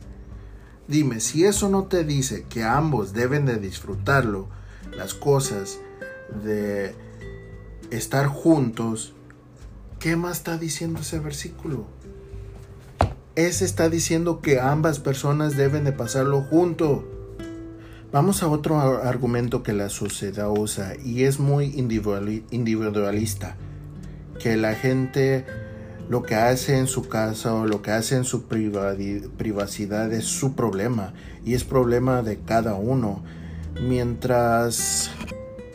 Dime, 0.91 1.21
si 1.21 1.45
eso 1.45 1.69
no 1.69 1.85
te 1.85 2.03
dice 2.03 2.43
que 2.49 2.65
ambos 2.65 3.13
deben 3.13 3.45
de 3.45 3.55
disfrutarlo, 3.59 4.49
las 4.97 5.13
cosas 5.13 5.79
de 6.43 6.93
estar 7.91 8.27
juntos, 8.27 9.13
¿qué 9.99 10.17
más 10.17 10.39
está 10.39 10.57
diciendo 10.57 10.99
ese 10.99 11.19
versículo? 11.19 11.85
Ese 13.35 13.63
está 13.63 13.87
diciendo 13.87 14.41
que 14.41 14.59
ambas 14.59 14.99
personas 14.99 15.55
deben 15.55 15.85
de 15.85 15.93
pasarlo 15.93 16.41
junto. 16.41 17.07
Vamos 18.11 18.43
a 18.43 18.49
otro 18.49 18.77
argumento 18.77 19.63
que 19.63 19.71
la 19.71 19.87
sociedad 19.87 20.49
usa 20.49 20.97
y 21.01 21.23
es 21.23 21.39
muy 21.39 21.67
individualista 22.51 23.55
que 24.41 24.57
la 24.57 24.75
gente 24.75 25.45
lo 26.11 26.23
que 26.23 26.35
hace 26.35 26.77
en 26.77 26.87
su 26.87 27.07
casa 27.07 27.53
o 27.53 27.65
lo 27.65 27.81
que 27.81 27.91
hace 27.91 28.17
en 28.17 28.25
su 28.25 28.43
privacidad 28.43 30.11
es 30.11 30.25
su 30.25 30.55
problema 30.55 31.13
y 31.45 31.53
es 31.53 31.63
problema 31.63 32.21
de 32.21 32.37
cada 32.37 32.73
uno. 32.73 33.23
Mientras 33.81 35.09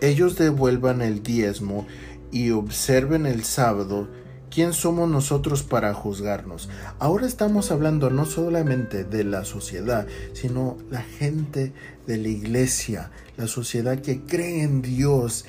ellos 0.02 0.36
devuelvan 0.36 1.00
el 1.00 1.22
diezmo 1.22 1.86
y 2.30 2.50
observen 2.50 3.24
el 3.24 3.44
sábado, 3.44 4.08
¿quién 4.50 4.74
somos 4.74 5.08
nosotros 5.08 5.62
para 5.62 5.94
juzgarnos? 5.94 6.68
Ahora 6.98 7.26
estamos 7.26 7.70
hablando 7.70 8.10
no 8.10 8.26
solamente 8.26 9.04
de 9.04 9.24
la 9.24 9.42
sociedad, 9.46 10.06
sino 10.34 10.76
la 10.90 11.00
gente 11.00 11.72
de 12.06 12.18
la 12.18 12.28
iglesia, 12.28 13.10
la 13.38 13.46
sociedad 13.46 14.02
que 14.02 14.20
cree 14.20 14.64
en 14.64 14.82
Dios 14.82 15.46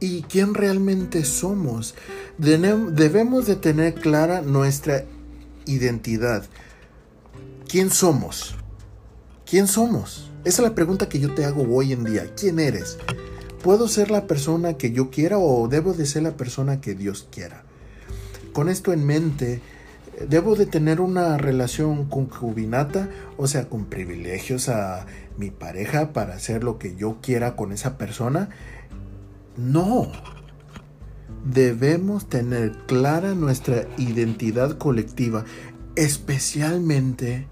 y 0.00 0.22
quién 0.22 0.54
realmente 0.54 1.24
somos. 1.24 1.94
Debemos 2.38 3.46
de 3.46 3.56
tener 3.56 3.94
clara 3.94 4.42
nuestra 4.42 5.04
identidad. 5.66 6.44
¿Quién 7.68 7.90
somos? 7.90 8.54
¿Quién 9.44 9.66
somos? 9.66 10.30
Esa 10.44 10.62
es 10.62 10.68
la 10.68 10.74
pregunta 10.74 11.08
que 11.08 11.18
yo 11.18 11.34
te 11.34 11.44
hago 11.44 11.62
hoy 11.74 11.92
en 11.92 12.04
día. 12.04 12.32
¿Quién 12.36 12.58
eres? 12.58 12.98
¿Puedo 13.62 13.88
ser 13.88 14.10
la 14.10 14.26
persona 14.26 14.74
que 14.74 14.92
yo 14.92 15.10
quiera 15.10 15.38
o 15.38 15.68
debo 15.68 15.92
de 15.92 16.06
ser 16.06 16.22
la 16.22 16.36
persona 16.36 16.80
que 16.80 16.94
Dios 16.94 17.26
quiera? 17.30 17.64
Con 18.52 18.68
esto 18.68 18.92
en 18.92 19.04
mente, 19.04 19.60
¿debo 20.28 20.54
de 20.54 20.66
tener 20.66 21.00
una 21.00 21.38
relación 21.38 22.08
concubinata, 22.08 23.10
o 23.36 23.46
sea, 23.46 23.68
con 23.68 23.86
privilegios 23.86 24.68
a 24.68 25.06
mi 25.36 25.50
pareja 25.50 26.12
para 26.12 26.34
hacer 26.34 26.62
lo 26.62 26.78
que 26.78 26.94
yo 26.96 27.18
quiera 27.20 27.56
con 27.56 27.72
esa 27.72 27.98
persona? 27.98 28.48
No. 29.58 30.10
Debemos 31.44 32.28
tener 32.28 32.72
clara 32.86 33.34
nuestra 33.34 33.88
identidad 33.98 34.78
colectiva, 34.78 35.44
especialmente 35.96 37.48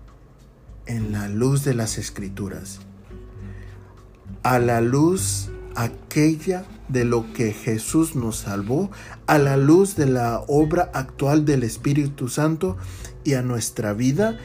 en 0.87 1.13
la 1.13 1.29
luz 1.29 1.65
de 1.65 1.75
las 1.75 1.99
escrituras, 1.99 2.79
a 4.45 4.59
la 4.61 4.81
luz 4.81 5.51
aquella 5.75 6.65
de 6.89 7.05
lo 7.05 7.33
que 7.33 7.53
Jesús 7.53 8.15
nos 8.15 8.37
salvó, 8.37 8.91
a 9.27 9.39
la 9.39 9.57
luz 9.57 9.97
de 9.97 10.07
la 10.07 10.43
obra 10.47 10.91
actual 10.95 11.45
del 11.45 11.65
Espíritu 11.65 12.29
Santo 12.29 12.77
y 13.25 13.35
a 13.35 13.43
nuestra 13.43 13.93
vida 13.93 14.39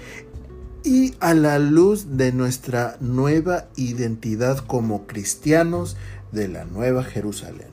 y 0.83 1.13
a 1.19 1.35
la 1.35 1.59
luz 1.59 2.17
de 2.17 2.31
nuestra 2.31 2.97
nueva 2.99 3.67
identidad 3.75 4.57
como 4.57 5.05
cristianos 5.05 5.95
de 6.31 6.47
la 6.47 6.65
Nueva 6.65 7.03
Jerusalén. 7.03 7.69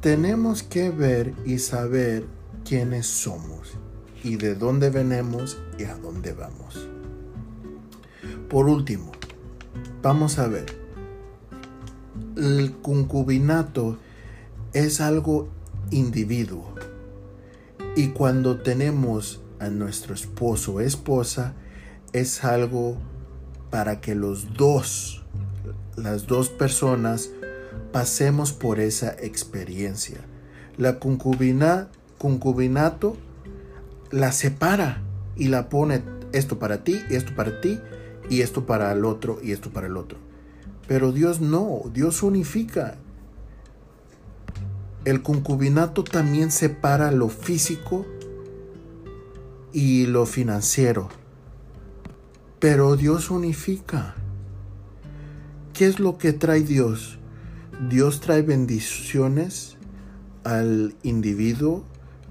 Tenemos 0.00 0.62
que 0.62 0.90
ver 0.90 1.34
y 1.44 1.58
saber 1.58 2.24
quiénes 2.64 3.06
somos 3.06 3.76
y 4.24 4.36
de 4.36 4.54
dónde 4.54 4.90
venimos 4.90 5.58
y 5.78 5.84
a 5.84 5.96
dónde 5.96 6.32
vamos. 6.32 6.88
Por 8.48 8.68
último, 8.68 9.12
vamos 10.02 10.38
a 10.38 10.48
ver. 10.48 10.66
El 12.36 12.76
concubinato 12.82 13.98
es 14.72 15.00
algo 15.00 15.48
individuo. 15.90 16.74
Y 17.94 18.08
cuando 18.08 18.60
tenemos 18.60 19.42
a 19.58 19.68
nuestro 19.68 20.14
esposo 20.14 20.74
o 20.74 20.80
esposa, 20.80 21.54
es 22.12 22.44
algo 22.44 22.96
para 23.70 24.00
que 24.00 24.14
los 24.14 24.54
dos, 24.54 25.21
las 25.96 26.26
dos 26.26 26.48
personas, 26.48 27.30
pasemos 27.92 28.52
por 28.52 28.80
esa 28.80 29.12
experiencia. 29.20 30.18
La 30.78 30.98
concubina, 30.98 31.88
concubinato 32.18 33.16
la 34.10 34.30
separa 34.30 35.02
y 35.36 35.48
la 35.48 35.68
pone 35.68 36.02
esto 36.32 36.58
para 36.58 36.84
ti, 36.84 37.00
esto 37.10 37.34
para 37.34 37.60
ti, 37.60 37.80
y 38.28 38.42
esto 38.42 38.66
para 38.66 38.92
el 38.92 39.04
otro 39.04 39.38
y 39.42 39.52
esto 39.52 39.70
para 39.70 39.86
el 39.86 39.96
otro. 39.96 40.18
Pero 40.86 41.12
Dios 41.12 41.40
no, 41.40 41.82
Dios 41.92 42.22
unifica. 42.22 42.96
El 45.04 45.22
concubinato 45.22 46.04
también 46.04 46.50
separa 46.50 47.10
lo 47.10 47.28
físico 47.28 48.06
y 49.72 50.06
lo 50.06 50.26
financiero. 50.26 51.08
Pero 52.60 52.96
Dios 52.96 53.30
unifica. 53.30 54.14
¿Qué 55.82 55.88
es 55.88 55.98
lo 55.98 56.16
que 56.16 56.32
trae 56.32 56.60
Dios? 56.60 57.18
Dios 57.90 58.20
trae 58.20 58.42
bendiciones 58.42 59.78
al 60.44 60.94
individuo, 61.02 61.82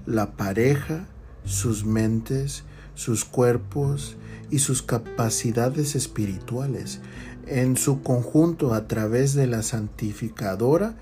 la 0.06 0.38
pareja, 0.38 1.06
sus 1.44 1.84
mentes, 1.84 2.64
sus 2.94 3.26
cuerpos 3.26 4.16
y 4.50 4.60
sus 4.60 4.80
capacidades 4.80 5.96
espirituales 5.96 7.00
en 7.46 7.76
su 7.76 8.02
conjunto 8.02 8.72
a 8.72 8.88
través 8.88 9.34
de 9.34 9.46
la 9.46 9.62
santificadora 9.62 10.94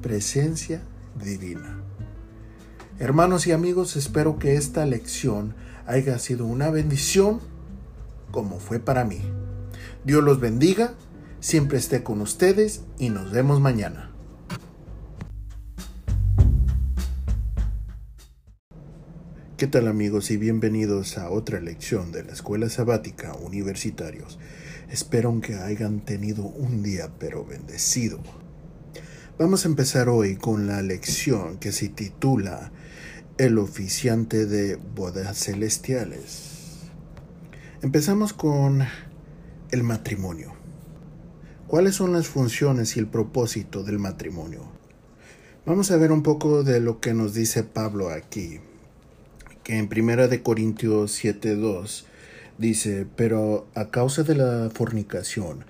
presencia 0.00 0.82
divina. 1.20 1.80
Hermanos 3.00 3.48
y 3.48 3.50
amigos, 3.50 3.96
espero 3.96 4.38
que 4.38 4.54
esta 4.54 4.86
lección 4.86 5.56
haya 5.88 6.20
sido 6.20 6.46
una 6.46 6.70
bendición 6.70 7.40
como 8.30 8.60
fue 8.60 8.78
para 8.78 9.04
mí. 9.04 9.22
Dios 10.04 10.22
los 10.22 10.38
bendiga, 10.38 10.94
siempre 11.46 11.78
esté 11.78 12.02
con 12.02 12.22
ustedes 12.22 12.82
y 12.98 13.08
nos 13.08 13.30
vemos 13.30 13.60
mañana. 13.60 14.10
¿Qué 19.56 19.68
tal 19.68 19.86
amigos 19.86 20.32
y 20.32 20.38
bienvenidos 20.38 21.18
a 21.18 21.30
otra 21.30 21.60
lección 21.60 22.10
de 22.10 22.24
la 22.24 22.32
Escuela 22.32 22.68
Sabática 22.68 23.36
Universitarios? 23.36 24.40
Espero 24.90 25.40
que 25.40 25.54
hayan 25.54 26.04
tenido 26.04 26.42
un 26.42 26.82
día 26.82 27.12
pero 27.20 27.44
bendecido. 27.44 28.18
Vamos 29.38 29.64
a 29.64 29.68
empezar 29.68 30.08
hoy 30.08 30.34
con 30.34 30.66
la 30.66 30.82
lección 30.82 31.58
que 31.58 31.70
se 31.70 31.88
titula 31.90 32.72
El 33.38 33.58
oficiante 33.58 34.46
de 34.46 34.74
bodas 34.74 35.44
celestiales. 35.44 36.90
Empezamos 37.82 38.32
con 38.32 38.82
el 39.70 39.84
matrimonio. 39.84 40.55
¿Cuáles 41.66 41.96
son 41.96 42.12
las 42.12 42.28
funciones 42.28 42.96
y 42.96 43.00
el 43.00 43.08
propósito 43.08 43.82
del 43.82 43.98
matrimonio? 43.98 44.62
Vamos 45.64 45.90
a 45.90 45.96
ver 45.96 46.12
un 46.12 46.22
poco 46.22 46.62
de 46.62 46.80
lo 46.80 47.00
que 47.00 47.12
nos 47.12 47.34
dice 47.34 47.64
Pablo 47.64 48.10
aquí 48.10 48.60
que 49.66 49.78
en 49.78 49.88
Primera 49.88 50.28
de 50.28 50.44
Corintios 50.44 51.20
7:2 51.20 52.04
dice, 52.56 53.04
pero 53.16 53.66
a 53.74 53.90
causa 53.90 54.22
de 54.22 54.36
la 54.36 54.70
fornicación, 54.72 55.64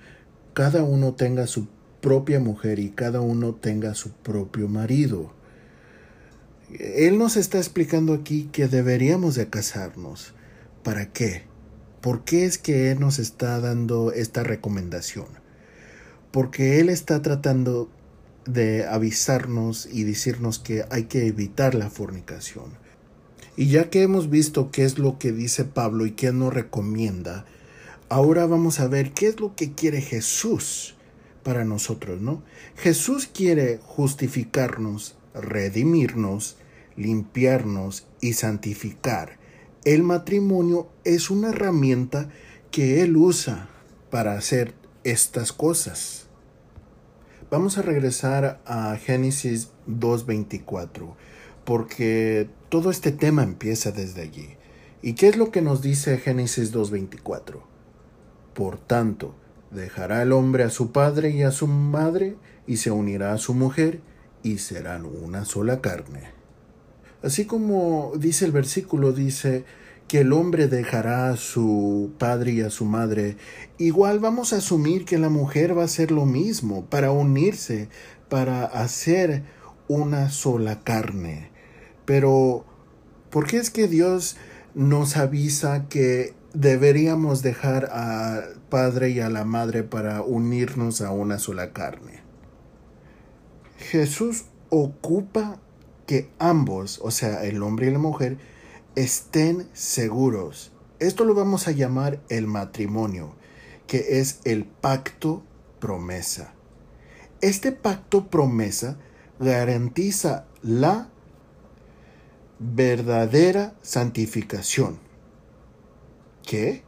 cada 0.53 0.83
uno 0.83 1.15
tenga 1.15 1.47
su 1.47 1.67
propia 1.99 2.39
mujer 2.39 2.77
y 2.77 2.91
cada 2.91 3.21
uno 3.21 3.55
tenga 3.55 3.95
su 3.95 4.11
propio 4.11 4.67
marido. 4.67 5.33
Él 6.79 7.17
nos 7.17 7.37
está 7.37 7.57
explicando 7.57 8.13
aquí 8.13 8.49
que 8.51 8.67
deberíamos 8.67 9.33
de 9.33 9.49
casarnos. 9.49 10.35
¿Para 10.83 11.11
qué? 11.11 11.45
¿Por 11.99 12.23
qué 12.23 12.45
es 12.45 12.59
que 12.59 12.91
Él 12.91 12.99
nos 12.99 13.17
está 13.17 13.59
dando 13.59 14.11
esta 14.11 14.43
recomendación? 14.43 15.46
Porque 16.31 16.79
Él 16.79 16.89
está 16.89 17.21
tratando 17.21 17.89
de 18.45 18.85
avisarnos 18.85 19.87
y 19.91 20.03
decirnos 20.03 20.59
que 20.59 20.85
hay 20.89 21.05
que 21.05 21.27
evitar 21.27 21.75
la 21.75 21.89
fornicación 21.89 22.87
y 23.57 23.69
ya 23.69 23.89
que 23.89 24.03
hemos 24.03 24.29
visto 24.29 24.69
qué 24.71 24.85
es 24.85 24.99
lo 24.99 25.17
que 25.17 25.31
dice 25.31 25.65
Pablo 25.65 26.05
y 26.05 26.11
qué 26.11 26.31
nos 26.31 26.53
recomienda, 26.53 27.45
ahora 28.07 28.45
vamos 28.45 28.79
a 28.79 28.87
ver 28.87 29.13
qué 29.13 29.27
es 29.27 29.39
lo 29.39 29.55
que 29.55 29.73
quiere 29.73 29.99
Jesús 29.99 30.95
para 31.41 31.65
nosotros, 31.65 32.21
¿no? 32.21 32.43
Jesús 32.75 33.25
quiere 33.25 33.79
justificarnos, 33.81 35.15
redimirnos, 35.33 36.57
limpiarnos 36.95 38.05
y 38.21 38.33
santificar. 38.33 39.39
El 39.85 40.03
matrimonio 40.03 40.87
es 41.03 41.31
una 41.31 41.49
herramienta 41.49 42.29
que 42.69 43.01
Él 43.01 43.17
usa 43.17 43.69
para 44.11 44.37
hacer 44.37 44.75
estas 45.11 45.53
cosas. 45.53 46.27
Vamos 47.49 47.77
a 47.77 47.81
regresar 47.81 48.59
a 48.65 48.97
Génesis 48.97 49.71
2.24 49.87 51.15
porque 51.63 52.49
todo 52.67 52.91
este 52.91 53.13
tema 53.13 53.43
empieza 53.43 53.91
desde 53.91 54.21
allí. 54.21 54.57
¿Y 55.01 55.13
qué 55.13 55.29
es 55.29 55.37
lo 55.37 55.49
que 55.49 55.61
nos 55.61 55.81
dice 55.81 56.17
Génesis 56.17 56.73
2.24? 56.73 57.61
Por 58.53 58.77
tanto, 58.79 59.33
dejará 59.71 60.23
el 60.23 60.33
hombre 60.33 60.63
a 60.63 60.69
su 60.69 60.91
padre 60.91 61.29
y 61.29 61.43
a 61.43 61.51
su 61.51 61.67
madre, 61.67 62.35
y 62.65 62.77
se 62.77 62.91
unirá 62.91 63.31
a 63.31 63.37
su 63.37 63.53
mujer, 63.53 64.01
y 64.43 64.57
serán 64.57 65.05
una 65.05 65.45
sola 65.45 65.79
carne. 65.79 66.31
Así 67.23 67.45
como 67.45 68.11
dice 68.17 68.43
el 68.43 68.51
versículo, 68.51 69.13
dice 69.13 69.63
que 70.07 70.21
el 70.21 70.31
hombre 70.33 70.67
dejará 70.67 71.29
a 71.29 71.37
su 71.37 72.11
padre 72.17 72.53
y 72.53 72.61
a 72.61 72.69
su 72.69 72.85
madre, 72.85 73.37
igual 73.77 74.19
vamos 74.19 74.53
a 74.53 74.57
asumir 74.57 75.05
que 75.05 75.17
la 75.17 75.29
mujer 75.29 75.77
va 75.77 75.81
a 75.81 75.85
hacer 75.85 76.11
lo 76.11 76.25
mismo, 76.25 76.85
para 76.85 77.11
unirse, 77.11 77.89
para 78.29 78.63
hacer 78.65 79.43
una 79.87 80.29
sola 80.29 80.83
carne. 80.83 81.51
Pero, 82.05 82.65
¿por 83.29 83.47
qué 83.47 83.57
es 83.57 83.69
que 83.69 83.87
Dios 83.87 84.37
nos 84.75 85.17
avisa 85.17 85.87
que 85.89 86.33
deberíamos 86.53 87.41
dejar 87.41 87.85
al 87.85 88.61
padre 88.69 89.09
y 89.09 89.19
a 89.19 89.29
la 89.29 89.43
madre 89.43 89.83
para 89.83 90.21
unirnos 90.21 91.01
a 91.01 91.11
una 91.11 91.37
sola 91.37 91.73
carne? 91.73 92.21
Jesús 93.77 94.45
ocupa 94.69 95.59
que 96.05 96.29
ambos, 96.39 96.99
o 97.03 97.11
sea, 97.11 97.43
el 97.43 97.61
hombre 97.61 97.87
y 97.87 97.91
la 97.91 97.99
mujer, 97.99 98.37
estén 98.97 99.69
seguros. 99.73 100.71
Esto 100.97 101.23
lo 101.23 101.35
vamos 101.35 101.67
a 101.67 101.71
llamar 101.71 102.19
el 102.29 102.47
matrimonio, 102.47 103.35
que 103.85 104.19
es 104.19 104.39
el 104.43 104.65
pacto 104.65 105.43
promesa. 105.79 106.55
Este 107.39 107.71
pacto 107.71 108.27
promesa 108.27 108.97
garantiza 109.39 110.47
la 110.63 111.09
verdadera 112.57 113.75
santificación. 113.83 114.97
¿Qué? 116.43 116.81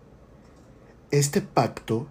Este 1.11 1.41
pacto, 1.41 2.07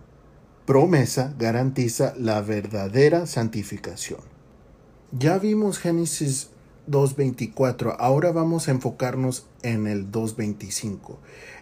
promesa, 0.65 1.35
garantiza 1.37 2.15
la 2.17 2.41
verdadera 2.41 3.27
santificación. 3.27 4.21
Ya 5.11 5.39
vimos 5.39 5.81
Génesis 5.81 6.51
2.24, 6.91 7.97
ahora 7.99 8.33
vamos 8.33 8.69
a 8.69 8.73
enfocarnos 8.73 9.47
en 9.63 9.87
el 9.87 10.11
2.25. 10.11 11.17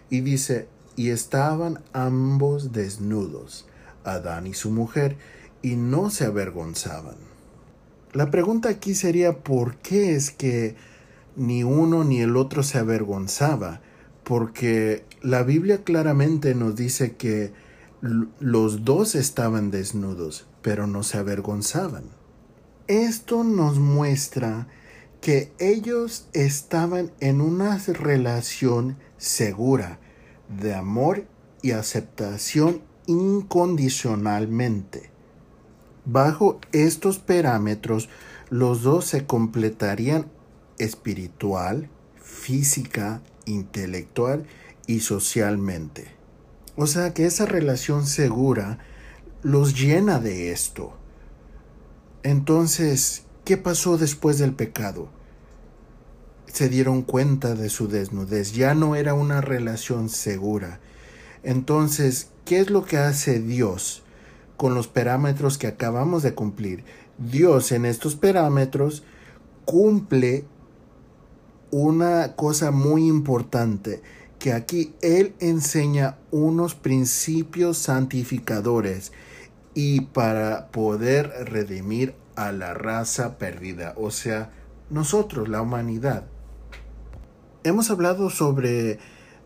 Y 0.09 0.21
dice, 0.21 0.67
y 0.95 1.09
estaban 1.09 1.79
ambos 1.93 2.71
desnudos, 2.71 3.67
Adán 4.03 4.47
y 4.47 4.53
su 4.53 4.71
mujer, 4.71 5.17
y 5.61 5.75
no 5.75 6.09
se 6.09 6.25
avergonzaban. 6.25 7.15
La 8.13 8.31
pregunta 8.31 8.69
aquí 8.69 8.95
sería, 8.95 9.39
¿por 9.39 9.75
qué 9.77 10.15
es 10.15 10.31
que 10.31 10.75
ni 11.35 11.63
uno 11.63 12.03
ni 12.03 12.21
el 12.21 12.37
otro 12.37 12.63
se 12.63 12.79
avergonzaba? 12.79 13.81
Porque 14.23 15.05
la 15.21 15.43
Biblia 15.43 15.83
claramente 15.83 16.55
nos 16.55 16.75
dice 16.75 17.15
que 17.15 17.53
los 18.39 18.85
dos 18.85 19.15
estaban 19.15 19.71
desnudos, 19.71 20.47
pero 20.61 20.87
no 20.87 21.03
se 21.03 21.17
avergonzaban. 21.17 22.05
Esto 22.87 23.43
nos 23.43 23.79
muestra 23.79 24.67
que 25.27 25.51
ellos 25.59 26.29
estaban 26.31 27.11
en 27.19 27.41
una 27.41 27.77
relación 27.79 28.97
segura 29.17 29.99
de 30.47 30.73
amor 30.73 31.25
y 31.61 31.71
aceptación 31.71 32.81
incondicionalmente. 33.07 35.11
Bajo 36.05 36.61
estos 36.71 37.19
parámetros, 37.19 38.07
los 38.49 38.83
dos 38.83 39.03
se 39.03 39.25
completarían 39.25 40.31
espiritual, 40.77 41.89
física, 42.15 43.21
intelectual 43.43 44.45
y 44.85 45.01
socialmente. 45.01 46.07
O 46.77 46.87
sea 46.87 47.13
que 47.13 47.25
esa 47.25 47.45
relación 47.45 48.05
segura 48.05 48.79
los 49.43 49.77
llena 49.77 50.21
de 50.21 50.53
esto. 50.53 50.93
Entonces, 52.23 53.25
¿qué 53.43 53.57
pasó 53.57 53.97
después 53.97 54.37
del 54.37 54.53
pecado? 54.53 55.16
Se 56.57 56.69
dieron 56.69 57.03
cuenta 57.03 57.53
de 57.53 57.69
su 57.69 57.87
desnudez, 57.87 58.53
ya 58.53 58.73
no 58.73 58.95
era 58.95 59.13
una 59.13 59.41
relación 59.41 60.09
segura. 60.09 60.79
Entonces, 61.43 62.31
¿qué 62.45 62.57
es 62.57 62.71
lo 62.71 62.83
que 62.83 62.97
hace 62.97 63.39
Dios 63.39 64.01
con 64.55 64.73
los 64.73 64.87
parámetros 64.87 65.59
que 65.59 65.67
acabamos 65.67 66.23
de 66.23 66.33
cumplir? 66.33 66.83
Dios 67.19 67.71
en 67.71 67.85
estos 67.85 68.15
parámetros 68.15 69.03
cumple 69.65 70.45
una 71.69 72.35
cosa 72.35 72.71
muy 72.71 73.05
importante, 73.07 74.01
que 74.39 74.51
aquí 74.51 74.95
Él 75.03 75.35
enseña 75.39 76.17
unos 76.31 76.73
principios 76.73 77.77
santificadores 77.77 79.11
y 79.75 80.01
para 80.01 80.69
poder 80.69 81.31
redimir 81.45 82.15
a 82.35 82.51
la 82.51 82.73
raza 82.73 83.37
perdida, 83.37 83.93
o 83.95 84.09
sea, 84.09 84.49
nosotros, 84.89 85.49
la 85.49 85.61
humanidad. 85.61 86.25
Hemos 87.67 87.91
hablado 87.91 88.29
sobre, 88.29 88.97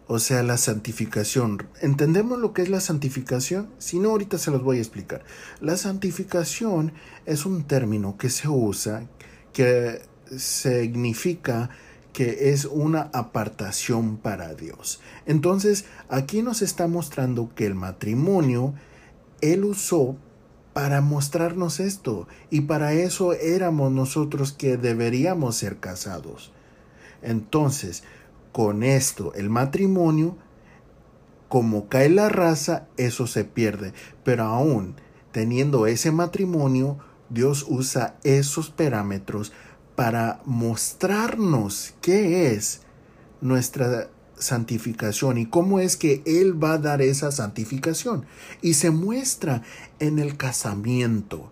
o 0.06 0.20
sea, 0.20 0.44
la 0.44 0.58
santificación. 0.58 1.68
¿Entendemos 1.82 2.38
lo 2.38 2.54
que 2.54 2.62
es 2.62 2.70
la 2.70 2.80
santificación? 2.80 3.72
Si 3.80 3.98
no, 3.98 4.12
ahorita 4.12 4.38
se 4.38 4.52
los 4.52 4.62
voy 4.62 4.78
a 4.78 4.82
explicar. 4.82 5.24
La 5.60 5.76
santificación 5.76 6.94
es 7.26 7.48
un 7.48 7.64
término 7.64 8.20
que 8.20 8.30
se 8.30 8.48
usa, 8.48 9.08
que 9.54 10.04
significa 10.38 11.72
que 12.14 12.52
es 12.52 12.66
una 12.66 13.10
apartación 13.12 14.18
para 14.18 14.54
Dios. 14.54 15.02
Entonces, 15.26 15.86
aquí 16.08 16.44
nos 16.44 16.62
está 16.62 16.86
mostrando 16.86 17.56
que 17.56 17.66
el 17.66 17.74
matrimonio 17.74 18.76
Él 19.42 19.64
usó 19.64 20.16
para 20.74 21.02
mostrarnos 21.02 21.80
esto, 21.80 22.28
y 22.52 22.62
para 22.62 22.94
eso 22.94 23.34
éramos 23.34 23.92
nosotros 23.92 24.52
que 24.52 24.78
deberíamos 24.78 25.56
ser 25.56 25.80
casados. 25.80 26.52
Entonces, 27.22 28.04
con 28.52 28.84
esto, 28.84 29.34
el 29.34 29.50
matrimonio, 29.50 30.38
como 31.48 31.90
cae 31.90 32.10
la 32.10 32.30
raza, 32.30 32.88
eso 32.98 33.28
se 33.28 33.44
pierde, 33.44 33.94
pero 34.24 34.44
aún 34.44 34.96
teniendo 35.32 35.88
ese 35.88 36.12
matrimonio, 36.12 36.98
Dios 37.30 37.66
usa 37.68 38.16
esos 38.24 38.70
parámetros 38.70 39.54
para 39.96 40.42
mostrarnos 40.46 41.94
qué 42.02 42.54
es 42.54 42.82
nuestra 43.40 44.10
santificación 44.38 45.38
y 45.38 45.46
cómo 45.46 45.80
es 45.80 45.96
que 45.98 46.22
Él 46.26 46.62
va 46.62 46.74
a 46.74 46.78
dar 46.78 47.02
esa 47.02 47.32
santificación. 47.32 48.26
Y 48.62 48.74
se 48.74 48.92
muestra 48.92 49.64
en 50.00 50.20
el 50.20 50.38
casamiento. 50.38 51.52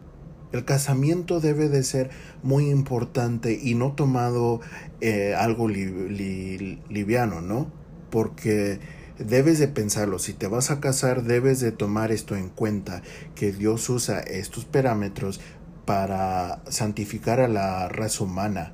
El 0.51 0.65
casamiento 0.65 1.39
debe 1.39 1.69
de 1.69 1.83
ser 1.83 2.09
muy 2.41 2.69
importante 2.69 3.59
y 3.61 3.75
no 3.75 3.93
tomado 3.93 4.61
eh, 4.99 5.35
algo 5.37 5.67
liviano, 5.67 7.41
¿no? 7.41 7.71
Porque 8.09 8.79
debes 9.19 9.59
de 9.59 9.67
pensarlo, 9.67 10.17
si 10.17 10.33
te 10.33 10.47
vas 10.47 10.71
a 10.71 10.79
casar 10.79 11.23
debes 11.23 11.59
de 11.59 11.71
tomar 11.71 12.11
esto 12.11 12.35
en 12.35 12.49
cuenta, 12.49 13.03
que 13.35 13.51
Dios 13.51 13.89
usa 13.89 14.19
estos 14.19 14.65
parámetros 14.65 15.39
para 15.85 16.61
santificar 16.69 17.39
a 17.39 17.47
la 17.47 17.89
raza 17.89 18.23
humana. 18.23 18.73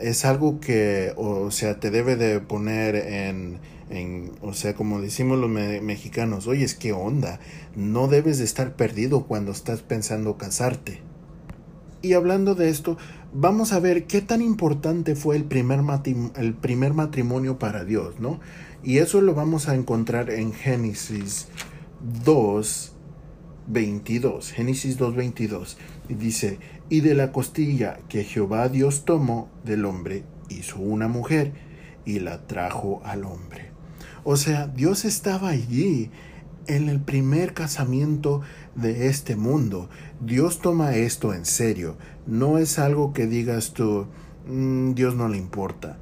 Es 0.00 0.24
algo 0.24 0.60
que, 0.60 1.12
o 1.16 1.50
sea, 1.50 1.78
te 1.78 1.90
debe 1.90 2.16
de 2.16 2.40
poner 2.40 2.96
en, 2.96 3.60
o 4.40 4.54
sea, 4.54 4.74
como 4.74 5.00
decimos 5.00 5.38
los 5.38 5.50
mexicanos, 5.50 6.46
oye, 6.46 6.64
es 6.64 6.74
que 6.74 6.92
onda, 6.92 7.40
no 7.76 8.08
debes 8.08 8.38
de 8.38 8.44
estar 8.44 8.74
perdido 8.74 9.26
cuando 9.26 9.52
estás 9.52 9.82
pensando 9.82 10.38
casarte. 10.38 11.02
Y 12.00 12.14
hablando 12.14 12.54
de 12.54 12.68
esto, 12.68 12.96
vamos 13.32 13.72
a 13.72 13.80
ver 13.80 14.06
qué 14.06 14.22
tan 14.22 14.42
importante 14.42 15.14
fue 15.14 15.36
el 15.36 15.44
primer, 15.44 15.80
el 16.36 16.54
primer 16.54 16.94
matrimonio 16.94 17.58
para 17.58 17.84
Dios, 17.84 18.18
¿no? 18.18 18.40
Y 18.82 18.98
eso 18.98 19.20
lo 19.20 19.34
vamos 19.34 19.68
a 19.68 19.74
encontrar 19.74 20.30
en 20.30 20.52
Génesis 20.52 21.48
2, 22.24 22.92
22, 23.68 24.52
Génesis 24.52 24.98
2.22, 24.98 25.76
y 26.08 26.14
dice, 26.14 26.58
y 26.88 27.00
de 27.00 27.14
la 27.14 27.30
costilla 27.30 28.00
que 28.08 28.24
Jehová 28.24 28.68
Dios 28.68 29.04
tomó 29.04 29.50
del 29.64 29.84
hombre, 29.84 30.24
hizo 30.48 30.78
una 30.80 31.08
mujer 31.08 31.52
y 32.04 32.18
la 32.20 32.46
trajo 32.46 33.00
al 33.04 33.24
hombre. 33.24 33.71
O 34.24 34.36
sea, 34.36 34.66
Dios 34.68 35.04
estaba 35.04 35.48
allí 35.48 36.10
en 36.66 36.88
el 36.88 37.00
primer 37.00 37.54
casamiento 37.54 38.40
de 38.74 39.08
este 39.08 39.36
mundo. 39.36 39.88
Dios 40.20 40.60
toma 40.60 40.94
esto 40.94 41.34
en 41.34 41.44
serio. 41.44 41.96
No 42.26 42.58
es 42.58 42.78
algo 42.78 43.12
que 43.12 43.26
digas 43.26 43.72
tú, 43.72 44.06
mm, 44.46 44.94
Dios 44.94 45.16
no 45.16 45.28
le 45.28 45.38
importa. 45.38 45.98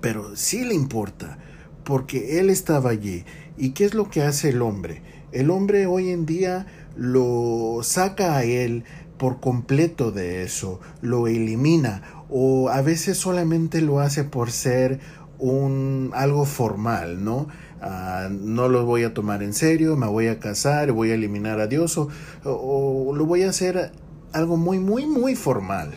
Pero 0.00 0.36
sí 0.36 0.64
le 0.64 0.74
importa, 0.74 1.38
porque 1.82 2.40
Él 2.40 2.50
estaba 2.50 2.90
allí. 2.90 3.24
¿Y 3.56 3.70
qué 3.70 3.84
es 3.84 3.94
lo 3.94 4.10
que 4.10 4.22
hace 4.22 4.50
el 4.50 4.60
hombre? 4.60 5.02
El 5.32 5.50
hombre 5.50 5.86
hoy 5.86 6.10
en 6.10 6.26
día 6.26 6.66
lo 6.96 7.80
saca 7.82 8.36
a 8.36 8.44
él 8.44 8.84
por 9.18 9.40
completo 9.40 10.12
de 10.12 10.42
eso, 10.42 10.80
lo 11.00 11.26
elimina 11.26 12.24
o 12.28 12.68
a 12.68 12.82
veces 12.82 13.16
solamente 13.18 13.80
lo 13.80 14.00
hace 14.00 14.24
por 14.24 14.50
ser 14.50 15.00
un 15.44 16.10
algo 16.14 16.44
formal, 16.44 17.24
¿no? 17.24 17.48
Ah, 17.80 18.28
no 18.30 18.68
lo 18.68 18.86
voy 18.86 19.04
a 19.04 19.12
tomar 19.12 19.42
en 19.42 19.52
serio, 19.52 19.96
me 19.96 20.06
voy 20.06 20.28
a 20.28 20.38
casar, 20.38 20.92
voy 20.92 21.10
a 21.10 21.14
eliminar 21.14 21.60
a 21.60 21.66
Dios 21.66 21.98
o, 21.98 23.12
lo 23.14 23.26
voy 23.26 23.42
a 23.42 23.50
hacer 23.50 23.92
algo 24.32 24.56
muy, 24.56 24.78
muy, 24.78 25.06
muy 25.06 25.36
formal. 25.36 25.92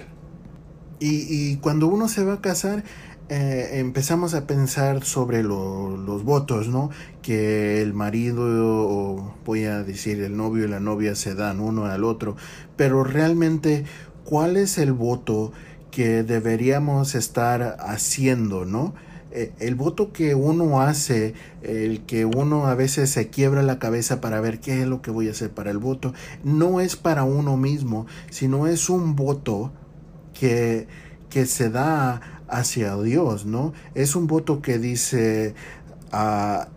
Y, 1.00 1.28
y 1.30 1.58
cuando 1.58 1.88
uno 1.88 2.10
se 2.10 2.24
va 2.24 2.34
a 2.34 2.42
casar, 2.42 2.84
eh, 3.30 3.80
empezamos 3.80 4.34
a 4.34 4.48
pensar 4.48 5.04
sobre 5.04 5.44
los 5.44 6.24
votos, 6.24 6.70
¿no? 6.70 6.90
Que 7.22 7.82
el 7.82 7.94
marido, 7.94 8.44
o 8.46 9.36
voy 9.46 9.66
a 9.66 9.84
decir 9.84 10.22
el 10.22 10.38
novio 10.38 10.66
y 10.66 10.70
la 10.70 10.80
novia 10.80 11.14
se 11.14 11.36
dan 11.36 11.60
uno 11.60 11.86
al 11.86 12.06
otro, 12.06 12.38
pero 12.78 13.04
realmente, 13.04 13.86
¿cuál 14.24 14.56
es 14.56 14.78
el 14.78 14.94
voto 14.94 15.52
que 15.92 16.24
deberíamos 16.24 17.16
estar 17.16 17.78
haciendo, 17.82 18.66
¿no? 18.66 18.94
Eh, 19.32 19.52
el 19.60 19.76
voto 19.76 20.14
que 20.14 20.36
uno 20.36 20.82
hace, 20.82 21.34
el 21.62 22.02
que 22.06 22.26
uno 22.26 22.68
a 22.68 22.76
veces 22.76 23.10
se 23.10 23.30
quiebra 23.30 23.62
la 23.62 23.80
cabeza 23.80 24.22
para 24.22 24.40
ver 24.40 24.60
qué 24.60 24.82
es 24.82 24.88
lo 24.88 25.02
que 25.02 25.12
voy 25.12 25.28
a 25.28 25.32
hacer 25.32 25.52
para 25.52 25.70
el 25.70 25.78
voto, 25.78 26.14
no 26.44 26.80
es 26.80 26.96
para 26.96 27.24
uno 27.24 27.58
mismo, 27.58 28.08
sino 28.30 28.68
es 28.68 28.90
un 28.90 29.16
voto 29.16 29.72
que, 30.34 30.88
que 31.30 31.46
se 31.46 31.70
da 31.70 32.44
hacia 32.48 32.96
Dios, 32.98 33.46
¿no? 33.46 33.74
Es 33.96 34.16
un 34.16 34.28
voto 34.28 34.62
que 34.62 34.80
dice, 34.80 35.56
ah, 36.12 36.70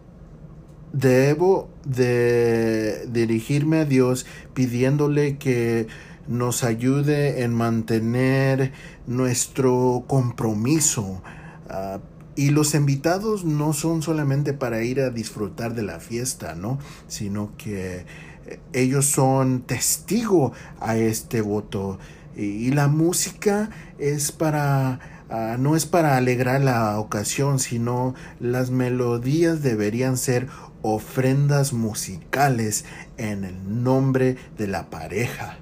debo 0.92 1.68
de 1.84 3.06
dirigirme 3.12 3.78
a 3.78 3.84
Dios 3.84 4.26
pidiéndole 4.54 5.38
que 5.38 5.86
nos 6.26 6.64
ayude 6.64 7.42
en 7.42 7.54
mantener 7.54 8.72
nuestro 9.06 10.04
compromiso. 10.06 11.22
Ah, 11.68 12.00
y 12.36 12.50
los 12.50 12.74
invitados 12.74 13.44
no 13.44 13.72
son 13.72 14.02
solamente 14.02 14.52
para 14.52 14.82
ir 14.82 15.00
a 15.00 15.10
disfrutar 15.10 15.74
de 15.74 15.82
la 15.82 16.00
fiesta, 16.00 16.54
¿no? 16.54 16.78
Sino 17.08 17.56
que 17.56 18.06
eh, 18.46 18.60
ellos 18.72 19.06
son 19.06 19.62
testigo 19.62 20.52
a 20.80 20.96
este 20.96 21.40
voto. 21.40 21.98
Y, 22.36 22.70
la 22.70 22.88
música 22.88 23.70
es 23.98 24.32
para 24.32 25.00
ah, 25.28 25.56
no 25.58 25.76
es 25.76 25.84
para 25.84 26.16
alegrar 26.16 26.60
la 26.60 26.98
ocasión, 26.98 27.58
sino 27.58 28.14
las 28.38 28.70
melodías 28.70 29.62
deberían 29.62 30.16
ser 30.16 30.46
ofrendas 30.82 31.72
musicales 31.72 32.84
en 33.16 33.44
el 33.44 33.82
nombre 33.82 34.36
de 34.56 34.68
la 34.68 34.88
pareja. 34.88 35.58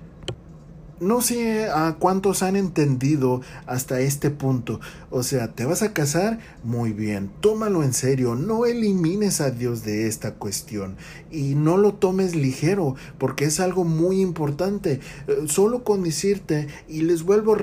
No 1.01 1.21
sé 1.21 1.69
a 1.71 1.97
cuántos 1.99 2.43
han 2.43 2.57
entendido 2.57 3.41
hasta 3.67 4.01
este 4.01 4.31
punto. 4.31 4.81
O 5.11 5.23
sea, 5.23 5.49
¿te 5.49 5.65
vas 5.65 5.83
a 5.83 5.93
casar? 5.93 6.41
Muy 6.65 6.93
bien, 6.93 7.31
tómalo 7.41 7.83
en 7.83 7.93
serio, 7.93 8.35
no 8.35 8.67
elimines 8.67 9.41
a 9.41 9.51
Dios 9.51 9.85
de 9.85 10.09
esta 10.09 10.35
cuestión 10.35 10.97
y 11.31 11.55
no 11.55 11.77
lo 11.77 11.95
tomes 11.95 12.35
ligero 12.35 12.97
porque 13.19 13.45
es 13.45 13.61
algo 13.61 13.85
muy 13.85 14.21
importante. 14.21 15.01
Eh, 15.29 15.45
solo 15.47 15.85
con 15.85 16.03
decirte, 16.03 16.69
y 16.89 17.03
les 17.03 17.23
vuelvo 17.23 17.57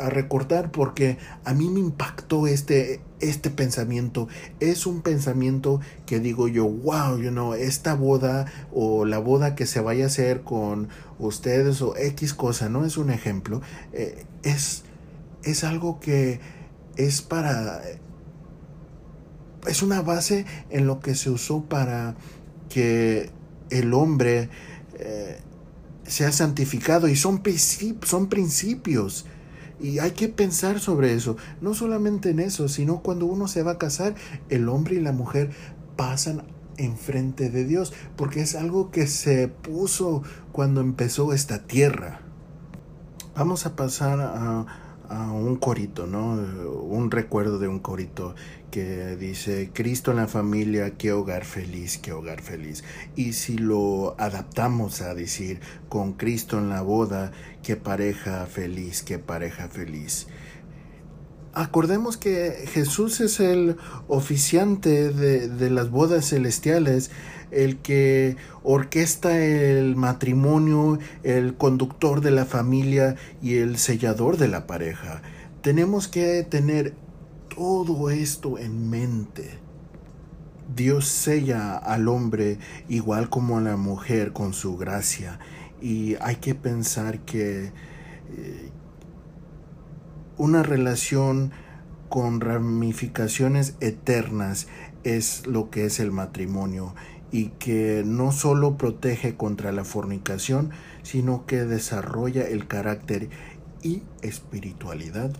a 0.00 0.10
recordar 0.10 0.72
porque 0.72 1.18
a 1.44 1.54
mí 1.54 1.68
me 1.68 1.80
impactó 1.80 2.46
este, 2.46 3.00
este 3.20 3.50
pensamiento 3.50 4.28
es 4.60 4.86
un 4.86 5.02
pensamiento 5.02 5.80
que 6.06 6.20
digo 6.20 6.48
yo, 6.48 6.66
wow, 6.66 7.18
you 7.18 7.30
know, 7.30 7.54
esta 7.54 7.94
boda 7.94 8.46
o 8.72 9.04
la 9.04 9.18
boda 9.18 9.54
que 9.54 9.66
se 9.66 9.80
vaya 9.80 10.04
a 10.04 10.06
hacer 10.08 10.42
con 10.42 10.88
ustedes 11.26 11.82
o 11.82 11.96
X 11.96 12.34
cosa, 12.34 12.68
no 12.68 12.84
es 12.84 12.96
un 12.96 13.10
ejemplo, 13.10 13.60
eh, 13.92 14.24
es, 14.42 14.82
es 15.44 15.64
algo 15.64 16.00
que 16.00 16.40
es 16.96 17.22
para, 17.22 17.82
es 19.66 19.82
una 19.82 20.02
base 20.02 20.46
en 20.70 20.86
lo 20.86 21.00
que 21.00 21.14
se 21.14 21.30
usó 21.30 21.64
para 21.64 22.16
que 22.68 23.30
el 23.70 23.94
hombre 23.94 24.48
eh, 24.98 25.38
sea 26.06 26.32
santificado 26.32 27.08
y 27.08 27.16
son, 27.16 27.42
son 28.02 28.28
principios. 28.28 29.26
Y 29.80 29.98
hay 29.98 30.10
que 30.10 30.28
pensar 30.28 30.78
sobre 30.78 31.14
eso, 31.14 31.38
no 31.62 31.72
solamente 31.72 32.30
en 32.30 32.40
eso, 32.40 32.68
sino 32.68 33.00
cuando 33.00 33.24
uno 33.24 33.48
se 33.48 33.62
va 33.62 33.72
a 33.72 33.78
casar, 33.78 34.14
el 34.50 34.68
hombre 34.68 34.96
y 34.96 35.00
la 35.00 35.12
mujer 35.12 35.50
pasan 35.96 36.42
enfrente 36.76 37.50
de 37.50 37.64
Dios, 37.64 37.92
porque 38.16 38.40
es 38.40 38.54
algo 38.54 38.90
que 38.90 39.06
se 39.06 39.48
puso 39.48 40.22
cuando 40.52 40.80
empezó 40.80 41.32
esta 41.32 41.66
tierra. 41.66 42.20
Vamos 43.34 43.66
a 43.66 43.76
pasar 43.76 44.20
a, 44.20 44.66
un 45.32 45.56
corito, 45.56 46.06
¿no? 46.06 46.34
Un 46.34 47.10
recuerdo 47.10 47.58
de 47.58 47.66
un 47.66 47.80
corito 47.80 48.36
que 48.70 49.16
dice 49.16 49.70
Cristo 49.72 50.12
en 50.12 50.18
la 50.18 50.28
familia, 50.28 50.96
qué 50.96 51.10
hogar 51.12 51.44
feliz, 51.44 51.98
qué 51.98 52.12
hogar 52.12 52.42
feliz. 52.42 52.84
Y 53.16 53.32
si 53.32 53.58
lo 53.58 54.14
adaptamos 54.20 55.00
a 55.00 55.14
decir 55.14 55.60
con 55.88 56.12
Cristo 56.12 56.58
en 56.58 56.68
la 56.68 56.82
boda, 56.82 57.32
qué 57.64 57.74
pareja 57.74 58.46
feliz, 58.46 59.02
qué 59.02 59.18
pareja 59.18 59.66
feliz. 59.68 60.28
Acordemos 61.52 62.16
que 62.16 62.64
Jesús 62.72 63.20
es 63.20 63.40
el 63.40 63.76
oficiante 64.08 65.10
de, 65.10 65.48
de 65.48 65.70
las 65.70 65.90
bodas 65.90 66.28
celestiales, 66.28 67.10
el 67.50 67.78
que 67.78 68.36
orquesta 68.62 69.38
el 69.38 69.96
matrimonio, 69.96 70.98
el 71.22 71.56
conductor 71.56 72.20
de 72.20 72.30
la 72.30 72.44
familia 72.44 73.16
y 73.42 73.56
el 73.56 73.78
sellador 73.78 74.36
de 74.36 74.48
la 74.48 74.66
pareja. 74.66 75.22
Tenemos 75.60 76.06
que 76.06 76.44
tener 76.44 76.94
todo 77.48 78.10
esto 78.10 78.58
en 78.58 78.88
mente. 78.88 79.58
Dios 80.74 81.08
sella 81.08 81.76
al 81.76 82.08
hombre 82.08 82.58
igual 82.88 83.28
como 83.28 83.58
a 83.58 83.60
la 83.60 83.76
mujer 83.76 84.32
con 84.32 84.52
su 84.52 84.76
gracia 84.76 85.40
y 85.80 86.16
hay 86.20 86.36
que 86.36 86.54
pensar 86.54 87.20
que 87.20 87.72
eh, 88.36 88.69
una 90.40 90.62
relación 90.62 91.52
con 92.08 92.40
ramificaciones 92.40 93.74
eternas 93.80 94.68
es 95.04 95.46
lo 95.46 95.68
que 95.68 95.84
es 95.84 96.00
el 96.00 96.12
matrimonio 96.12 96.94
y 97.30 97.48
que 97.58 98.04
no 98.06 98.32
solo 98.32 98.78
protege 98.78 99.36
contra 99.36 99.70
la 99.70 99.84
fornicación, 99.84 100.70
sino 101.02 101.44
que 101.44 101.66
desarrolla 101.66 102.48
el 102.48 102.66
carácter 102.66 103.28
y 103.82 104.02
espiritualidad 104.22 105.30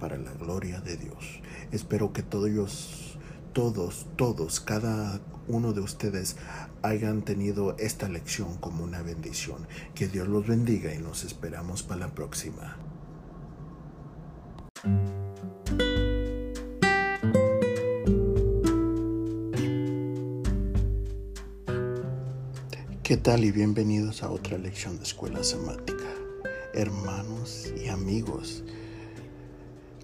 para 0.00 0.16
la 0.16 0.32
gloria 0.32 0.80
de 0.80 0.96
Dios. 0.96 1.42
Espero 1.70 2.14
que 2.14 2.22
todos, 2.22 3.18
todos, 3.52 4.06
todos, 4.16 4.60
cada 4.60 5.20
uno 5.46 5.74
de 5.74 5.82
ustedes 5.82 6.36
hayan 6.80 7.20
tenido 7.20 7.76
esta 7.76 8.08
lección 8.08 8.56
como 8.56 8.82
una 8.82 9.02
bendición. 9.02 9.66
Que 9.94 10.08
Dios 10.08 10.26
los 10.26 10.46
bendiga 10.46 10.94
y 10.94 10.98
nos 10.98 11.24
esperamos 11.24 11.82
para 11.82 12.06
la 12.06 12.14
próxima. 12.14 12.78
¿Qué 23.02 23.16
tal 23.16 23.44
y 23.44 23.50
bienvenidos 23.50 24.22
a 24.22 24.30
otra 24.30 24.56
lección 24.56 24.98
de 24.98 25.02
escuela 25.02 25.42
semática? 25.42 26.04
Hermanos 26.74 27.72
y 27.76 27.88
amigos, 27.88 28.62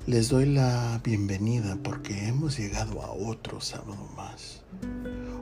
les 0.07 0.29
doy 0.29 0.47
la 0.47 1.01
bienvenida 1.05 1.79
porque 1.85 2.27
hemos 2.27 2.59
llegado 2.59 3.01
a 3.03 3.13
otro 3.13 3.61
sábado 3.61 4.09
más. 4.17 4.63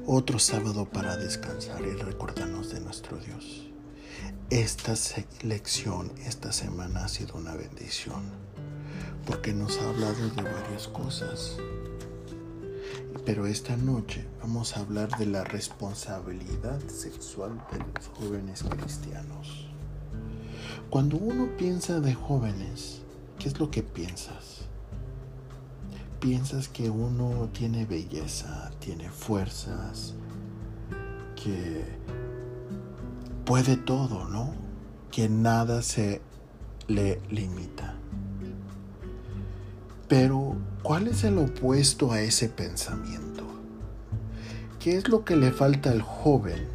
Otro 0.05 0.39
sábado 0.39 0.85
para 0.85 1.17
descansar 1.17 1.81
y 1.83 1.93
recordarnos 1.93 2.71
de 2.71 2.81
nuestro 2.81 3.17
Dios. 3.17 3.71
Esta 4.51 4.93
lección, 5.43 6.13
esta 6.27 6.53
semana 6.53 7.07
ha 7.07 7.09
sido 7.09 7.37
una 7.37 7.55
bendición 7.55 8.52
porque 9.27 9.53
nos 9.53 9.79
ha 9.79 9.89
hablado 9.89 10.29
de 10.31 10.43
varias 10.43 10.89
cosas. 10.89 11.57
Pero 13.25 13.47
esta 13.47 13.77
noche 13.77 14.27
vamos 14.41 14.77
a 14.77 14.81
hablar 14.81 15.17
de 15.17 15.27
la 15.27 15.45
responsabilidad 15.45 16.81
sexual 16.89 17.65
de 17.71 17.79
los 17.79 18.09
jóvenes 18.09 18.65
cristianos. 18.65 19.69
Cuando 20.91 21.17
uno 21.17 21.57
piensa 21.57 22.01
de 22.01 22.15
jóvenes, 22.15 23.03
¿qué 23.39 23.49
es 23.49 23.59
lo 23.61 23.71
que 23.71 23.83
piensas? 23.83 24.63
Piensas 26.19 26.69
que 26.69 26.91
uno 26.91 27.49
tiene 27.53 27.87
belleza, 27.87 28.71
tiene 28.81 29.09
fuerzas, 29.09 30.15
que 31.43 31.85
puede 33.45 33.77
todo, 33.77 34.29
¿no? 34.29 34.53
Que 35.11 35.29
nada 35.29 35.83
se 35.83 36.21
le 36.89 37.21
limita. 37.31 38.02
Pero, 40.13 40.57
¿cuál 40.83 41.09
es 41.09 41.25
el 41.25 41.39
opuesto 41.39 42.13
a 42.13 42.21
ese 42.21 42.51
pensamiento? 42.51 43.45
¿Qué 44.79 44.99
es 44.99 45.09
lo 45.09 45.25
que 45.25 45.37
le 45.37 45.53
falta 45.53 45.91
al 45.91 46.03
joven 46.03 46.69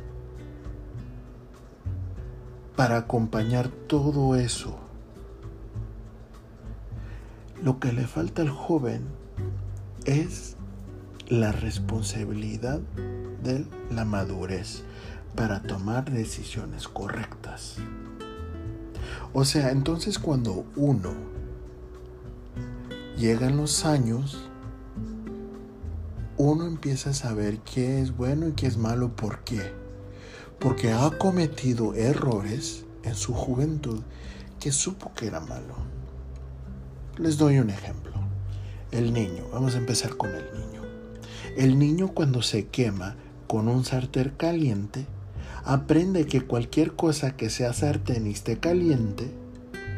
para 2.76 2.98
acompañar 2.98 3.70
todo 3.70 4.36
eso? 4.36 4.80
Lo 7.62 7.80
que 7.80 7.94
le 7.94 8.08
falta 8.08 8.42
al 8.42 8.50
joven 8.50 9.04
es 10.06 10.56
la 11.28 11.52
responsabilidad 11.52 12.80
de 13.44 13.68
la 13.92 14.04
madurez 14.04 14.82
para 15.36 15.62
tomar 15.62 16.10
decisiones 16.10 16.88
correctas. 16.88 17.76
O 19.32 19.46
sea, 19.46 19.70
entonces 19.70 20.18
cuando 20.18 20.66
uno 20.76 21.37
llega 23.18 23.48
en 23.48 23.58
los 23.58 23.84
años, 23.84 24.38
uno 26.38 26.68
empieza 26.68 27.10
a 27.10 27.14
saber 27.14 27.60
qué 27.60 28.00
es 28.00 28.16
bueno 28.16 28.48
y 28.48 28.52
qué 28.52 28.68
es 28.68 28.78
malo. 28.78 29.16
¿Por 29.16 29.40
qué? 29.40 29.74
Porque 30.60 30.92
ha 30.92 31.10
cometido 31.18 31.96
errores 31.96 32.86
en 33.04 33.16
su 33.16 33.34
juventud 33.34 34.02
que 34.60 34.72
supo 34.72 35.14
que 35.16 35.28
era 35.28 35.40
malo. 35.40 35.76
Les 37.18 37.38
doy 37.38 37.58
un 37.58 37.72
ejemplo. 37.72 38.14
El 38.92 39.14
niño, 39.14 39.44
vamos 39.52 39.74
a 39.74 39.80
empezar 39.80 40.16
con 40.16 40.30
el 40.30 40.46
niño. 40.54 40.84
El 41.58 41.80
niño 41.80 42.10
cuando 42.10 42.44
se 42.44 42.68
quema 42.68 43.16
con 43.48 43.68
un 43.68 43.84
sartén 43.84 44.34
caliente, 44.38 45.08
aprende 45.66 46.28
que 46.28 46.42
cualquier 46.42 46.96
cosa 46.96 47.36
que 47.36 47.50
sea 47.50 47.74
sartén 47.74 48.28
y 48.28 48.32
esté 48.32 48.60
caliente, 48.60 49.32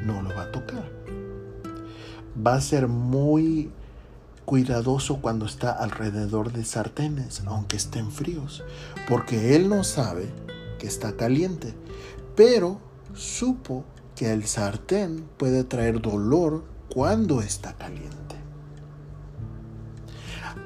no 0.06 0.22
lo 0.22 0.30
va 0.30 0.44
a 0.44 0.52
tocar. 0.52 0.99
Va 2.46 2.56
a 2.56 2.62
ser 2.62 2.88
muy 2.88 3.72
cuidadoso 4.50 5.22
cuando 5.22 5.46
está 5.46 5.72
alrededor 5.72 6.52
de 6.52 6.66
sartenes, 6.66 7.44
aunque 7.46 7.78
estén 7.78 8.12
fríos, 8.12 8.64
porque 9.08 9.56
él 9.56 9.70
no 9.70 9.84
sabe 9.84 10.28
que 10.80 10.88
está 10.88 11.16
caliente, 11.16 11.76
pero 12.36 12.80
supo 13.14 13.86
que 14.16 14.34
el 14.34 14.48
sartén 14.48 15.30
puede 15.38 15.64
traer 15.64 16.02
dolor 16.02 16.64
cuando 16.92 17.42
está 17.42 17.74
caliente. 17.74 18.38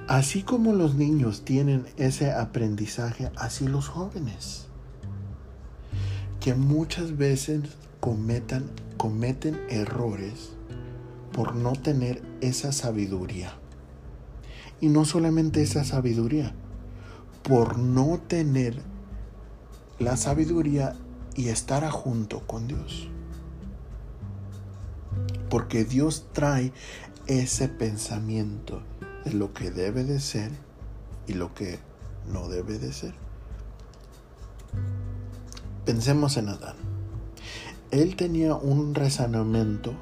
Así 0.08 0.44
como 0.44 0.72
los 0.72 0.96
niños 0.96 1.44
tienen 1.44 1.86
ese 1.98 2.32
aprendizaje, 2.32 3.32
así 3.36 3.68
los 3.68 3.90
jóvenes, 3.90 4.68
que 6.40 6.56
muchas 6.56 7.18
veces 7.18 7.64
cometan, 8.00 8.70
cometen 8.96 9.60
errores 9.70 10.53
por 11.34 11.56
no 11.56 11.74
tener 11.74 12.22
esa 12.42 12.72
sabiduría. 12.72 13.54
Y 14.80 14.88
no 14.88 15.06
solamente 15.06 15.62
esa 15.62 15.84
sabiduría, 15.84 16.54
por 17.44 17.78
no 17.78 18.20
tener 18.28 18.82
la 20.00 20.18
sabiduría 20.18 20.96
y 21.36 21.50
estar 21.50 21.90
junto 21.90 22.46
con 22.48 22.68
Dios. 22.68 23.10
Porque 25.50 25.84
Dios 25.86 26.28
trae 26.34 26.72
ese 27.28 27.68
pensamiento 27.68 28.82
de 29.26 29.34
lo 29.34 29.54
que 29.54 29.72
debe 29.72 30.04
de 30.04 30.20
ser 30.20 30.52
y 31.28 31.34
lo 31.34 31.54
que 31.54 31.80
no 32.32 32.50
debe 32.50 32.80
de 32.80 32.92
ser. 32.92 33.14
Pensemos 35.86 36.38
en 36.38 36.50
Adán. 36.50 36.76
Él 37.92 38.16
tenía 38.16 38.56
un 38.56 38.96
razonamiento, 38.96 39.94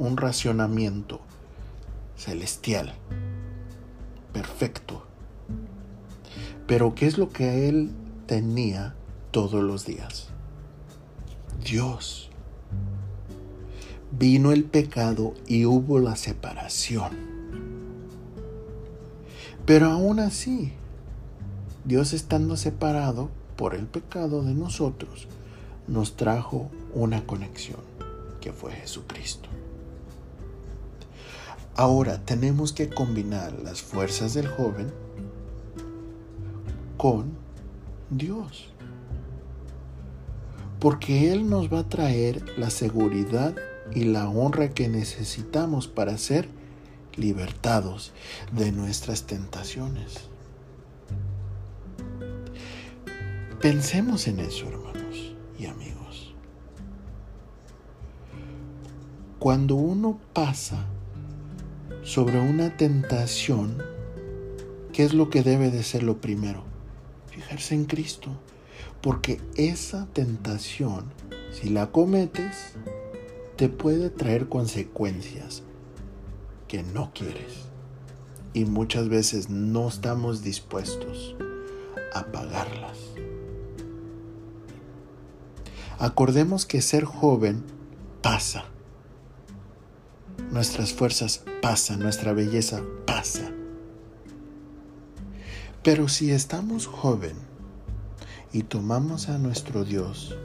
un 0.00 0.16
racionamiento 0.16 1.20
celestial, 2.16 2.94
perfecto. 4.32 5.04
Pero 6.66 6.94
¿qué 6.94 7.06
es 7.06 7.18
lo 7.18 7.28
que 7.28 7.68
él 7.68 7.90
tenía 8.26 8.94
todos 9.30 9.62
los 9.62 9.84
días? 9.84 10.28
Dios. 11.62 12.30
Vino 14.10 14.52
el 14.52 14.64
pecado 14.64 15.34
y 15.46 15.66
hubo 15.66 15.98
la 15.98 16.16
separación. 16.16 17.10
Pero 19.66 19.90
aún 19.90 20.18
así, 20.18 20.72
Dios 21.84 22.14
estando 22.14 22.56
separado 22.56 23.28
por 23.54 23.74
el 23.74 23.86
pecado 23.86 24.42
de 24.42 24.54
nosotros, 24.54 25.28
nos 25.86 26.16
trajo 26.16 26.70
una 26.94 27.26
conexión, 27.26 27.80
que 28.40 28.54
fue 28.54 28.72
Jesucristo. 28.72 29.50
Ahora 31.80 32.22
tenemos 32.26 32.74
que 32.74 32.90
combinar 32.90 33.54
las 33.64 33.80
fuerzas 33.80 34.34
del 34.34 34.46
joven 34.48 34.92
con 36.98 37.32
Dios. 38.10 38.68
Porque 40.78 41.32
Él 41.32 41.48
nos 41.48 41.72
va 41.72 41.78
a 41.78 41.88
traer 41.88 42.44
la 42.58 42.68
seguridad 42.68 43.56
y 43.94 44.04
la 44.04 44.28
honra 44.28 44.68
que 44.68 44.90
necesitamos 44.90 45.88
para 45.88 46.18
ser 46.18 46.50
libertados 47.16 48.12
de 48.52 48.72
nuestras 48.72 49.22
tentaciones. 49.22 50.28
Pensemos 53.62 54.28
en 54.28 54.40
eso, 54.40 54.66
hermanos 54.68 55.34
y 55.58 55.64
amigos. 55.64 56.34
Cuando 59.38 59.76
uno 59.76 60.20
pasa 60.34 60.84
sobre 62.02 62.40
una 62.40 62.76
tentación, 62.76 63.82
¿qué 64.92 65.04
es 65.04 65.14
lo 65.14 65.30
que 65.30 65.42
debe 65.42 65.70
de 65.70 65.82
ser 65.82 66.02
lo 66.02 66.20
primero? 66.20 66.70
fijarse 67.40 67.74
en 67.74 67.84
Cristo. 67.84 68.30
Porque 69.00 69.40
esa 69.56 70.06
tentación, 70.12 71.06
si 71.52 71.70
la 71.70 71.90
cometes, 71.90 72.74
te 73.56 73.68
puede 73.68 74.10
traer 74.10 74.48
consecuencias 74.48 75.62
que 76.68 76.82
no 76.82 77.12
quieres. 77.14 77.64
Y 78.52 78.64
muchas 78.64 79.08
veces 79.08 79.48
no 79.48 79.88
estamos 79.88 80.42
dispuestos 80.42 81.36
a 82.12 82.26
pagarlas. 82.26 82.98
Acordemos 85.98 86.66
que 86.66 86.82
ser 86.82 87.04
joven 87.04 87.62
pasa. 88.22 88.64
Nuestras 90.50 90.92
fuerzas 90.92 91.44
pasan, 91.62 92.00
nuestra 92.00 92.32
belleza 92.32 92.82
pasa. 93.06 93.52
Pero 95.82 96.08
si 96.08 96.30
estamos 96.30 96.86
joven 96.86 97.36
y 98.52 98.64
tomamos 98.64 99.28
a 99.28 99.38
nuestro 99.38 99.84
Dios 99.84 100.36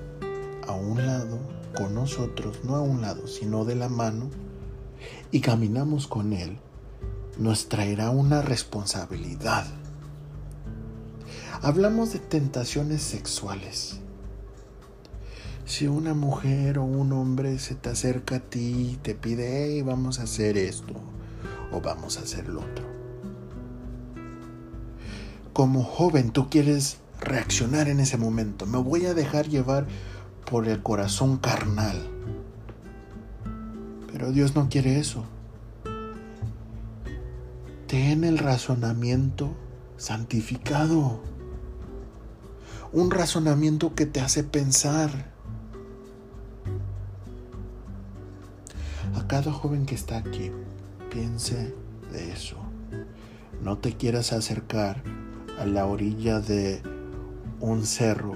a 0.67 0.73
un 0.73 1.05
lado 1.05 1.39
con 1.75 1.93
nosotros, 1.93 2.59
no 2.63 2.75
a 2.75 2.81
un 2.81 3.01
lado, 3.01 3.27
sino 3.27 3.65
de 3.65 3.75
la 3.75 3.89
mano, 3.89 4.29
y 5.31 5.41
caminamos 5.41 6.07
con 6.07 6.33
Él, 6.33 6.57
nos 7.37 7.67
traerá 7.67 8.11
una 8.11 8.41
responsabilidad. 8.41 9.65
Hablamos 11.61 12.13
de 12.13 12.19
tentaciones 12.19 13.01
sexuales. 13.01 13.99
Si 15.65 15.87
una 15.87 16.13
mujer 16.13 16.79
o 16.79 16.83
un 16.83 17.11
hombre 17.13 17.59
se 17.59 17.75
te 17.75 17.89
acerca 17.89 18.37
a 18.37 18.39
ti 18.39 18.91
y 18.93 18.99
te 19.01 19.15
pide, 19.15 19.65
hey, 19.65 19.81
vamos 19.81 20.19
a 20.19 20.23
hacer 20.23 20.57
esto 20.57 20.93
o 21.71 21.81
vamos 21.81 22.17
a 22.17 22.21
hacer 22.21 22.47
lo 22.47 22.61
otro 22.61 22.95
como 25.55 25.85
joven 25.85 26.31
tú 26.31 26.49
quieres 26.49 26.97
reaccionar 27.21 27.87
en 27.87 28.01
ese 28.01 28.17
momento. 28.17 28.65
Me 28.65 28.77
voy 28.77 29.05
a 29.05 29.13
dejar 29.13 29.47
llevar 29.47 29.87
por 30.51 30.67
el 30.67 30.83
corazón 30.83 31.37
carnal. 31.37 31.97
Pero 34.11 34.33
Dios 34.33 34.53
no 34.53 34.67
quiere 34.67 34.99
eso. 34.99 35.23
Ten 37.87 38.25
el 38.25 38.37
razonamiento 38.37 39.55
santificado. 39.95 41.21
Un 42.91 43.09
razonamiento 43.09 43.95
que 43.95 44.05
te 44.05 44.19
hace 44.19 44.43
pensar. 44.43 45.34
A 49.15 49.27
cada 49.27 49.53
joven 49.53 49.85
que 49.85 49.95
está 49.95 50.17
aquí, 50.17 50.51
piense 51.09 51.73
de 52.11 52.31
eso. 52.33 52.57
No 53.63 53.77
te 53.77 53.93
quieras 53.93 54.33
acercar 54.33 55.01
a 55.57 55.65
la 55.65 55.85
orilla 55.85 56.41
de 56.41 56.81
un 57.61 57.85
cerro 57.85 58.35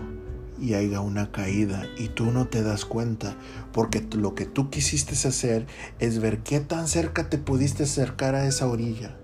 y 0.57 0.75
haya 0.75 1.01
una 1.01 1.31
caída 1.31 1.83
y 1.97 2.07
tú 2.07 2.31
no 2.31 2.47
te 2.47 2.63
das 2.63 2.85
cuenta 2.85 3.35
porque 3.73 4.07
lo 4.15 4.35
que 4.35 4.45
tú 4.45 4.69
quisiste 4.69 5.15
hacer 5.27 5.67
es 5.99 6.19
ver 6.19 6.39
qué 6.39 6.61
tan 6.61 6.87
cerca 6.87 7.29
te 7.29 7.37
pudiste 7.37 7.83
acercar 7.83 8.35
a 8.35 8.45
esa 8.45 8.65
orilla, 8.65 9.17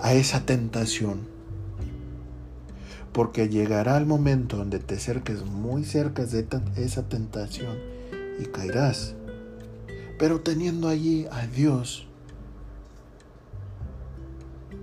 a 0.00 0.14
esa 0.14 0.46
tentación. 0.46 1.30
Porque 3.12 3.50
llegará 3.50 3.98
el 3.98 4.06
momento 4.06 4.56
donde 4.56 4.78
te 4.78 4.94
acerques 4.94 5.44
muy 5.44 5.84
cerca 5.84 6.24
de 6.24 6.46
esa 6.76 7.02
tentación 7.02 7.76
y 8.40 8.46
caerás. 8.46 9.14
Pero 10.22 10.40
teniendo 10.40 10.86
allí 10.86 11.26
a 11.32 11.48
Dios, 11.48 12.06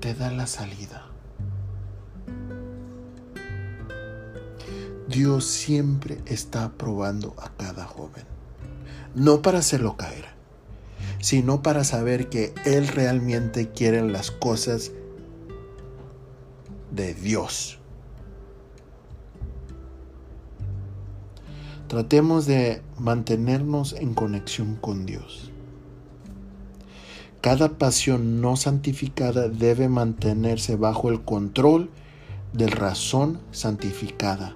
te 0.01 0.13
da 0.13 0.31
la 0.31 0.45
salida. 0.47 1.05
Dios 5.07 5.45
siempre 5.45 6.17
está 6.25 6.73
probando 6.73 7.35
a 7.37 7.55
cada 7.55 7.85
joven. 7.85 8.25
No 9.15 9.41
para 9.41 9.59
hacerlo 9.59 9.95
caer, 9.95 10.25
sino 11.21 11.63
para 11.63 11.85
saber 11.85 12.27
que 12.27 12.53
Él 12.65 12.89
realmente 12.89 13.69
quiere 13.69 14.01
las 14.01 14.31
cosas 14.31 14.91
de 16.91 17.13
Dios. 17.13 17.78
Tratemos 21.89 22.45
de 22.45 22.83
mantenernos 22.99 23.93
en 23.93 24.13
conexión 24.13 24.75
con 24.75 25.07
Dios. 25.07 25.51
Cada 27.41 27.79
pasión 27.79 28.41
no 28.41 28.57
santificada 28.57 29.49
debe 29.49 29.89
mantenerse 29.89 30.75
bajo 30.75 31.09
el 31.09 31.23
control 31.23 31.89
de 32.53 32.67
razón 32.67 33.39
santificada 33.49 34.55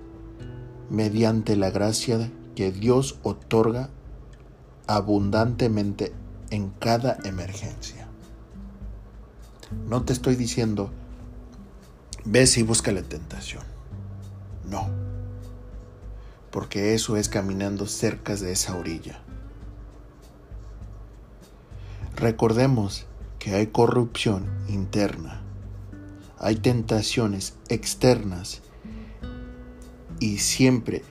mediante 0.91 1.55
la 1.55 1.71
gracia 1.71 2.31
que 2.53 2.71
Dios 2.71 3.17
otorga 3.23 3.89
abundantemente 4.85 6.13
en 6.51 6.69
cada 6.69 7.17
emergencia. 7.23 8.07
No 9.89 10.03
te 10.03 10.13
estoy 10.13 10.35
diciendo, 10.35 10.91
ves 12.25 12.59
y 12.59 12.61
busca 12.61 12.91
la 12.91 13.01
tentación. 13.01 13.63
No, 14.69 15.02
porque 16.53 16.93
eso 16.93 17.17
es 17.17 17.29
caminando 17.29 17.87
cerca 17.87 18.35
de 18.35 18.51
esa 18.51 18.77
orilla. 18.77 19.19
Recordemos 22.15 23.07
que 23.39 23.55
hay 23.55 23.67
corrupción 23.67 24.45
interna, 24.69 25.41
hay 26.37 26.57
tentaciones 26.57 27.55
externas 27.69 28.61
y 30.19 30.37
siempre 30.37 31.01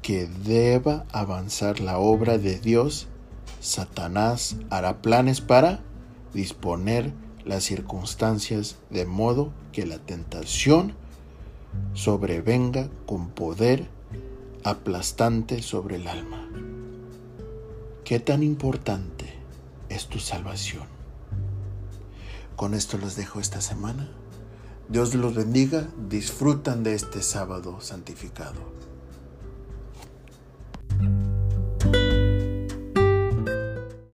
que 0.00 0.28
deba 0.28 1.06
avanzar 1.10 1.80
la 1.80 1.98
obra 1.98 2.38
de 2.38 2.60
Dios, 2.60 3.08
Satanás 3.60 4.54
hará 4.70 5.02
planes 5.02 5.40
para 5.40 5.80
disponer 6.32 7.12
las 7.44 7.64
circunstancias 7.64 8.76
de 8.90 9.06
modo 9.06 9.52
que 9.72 9.86
la 9.86 9.98
tentación 9.98 10.94
sobrevenga 11.94 12.88
con 13.06 13.30
poder 13.30 13.88
aplastante 14.64 15.62
sobre 15.62 15.96
el 15.96 16.06
alma. 16.06 16.48
¿Qué 18.04 18.20
tan 18.20 18.42
importante 18.42 19.34
es 19.88 20.06
tu 20.06 20.18
salvación? 20.18 20.84
Con 22.56 22.74
esto 22.74 22.98
los 22.98 23.16
dejo 23.16 23.40
esta 23.40 23.60
semana. 23.60 24.10
Dios 24.88 25.14
los 25.14 25.34
bendiga, 25.34 25.88
disfrutan 26.08 26.82
de 26.82 26.94
este 26.94 27.22
sábado 27.22 27.80
santificado. 27.80 28.72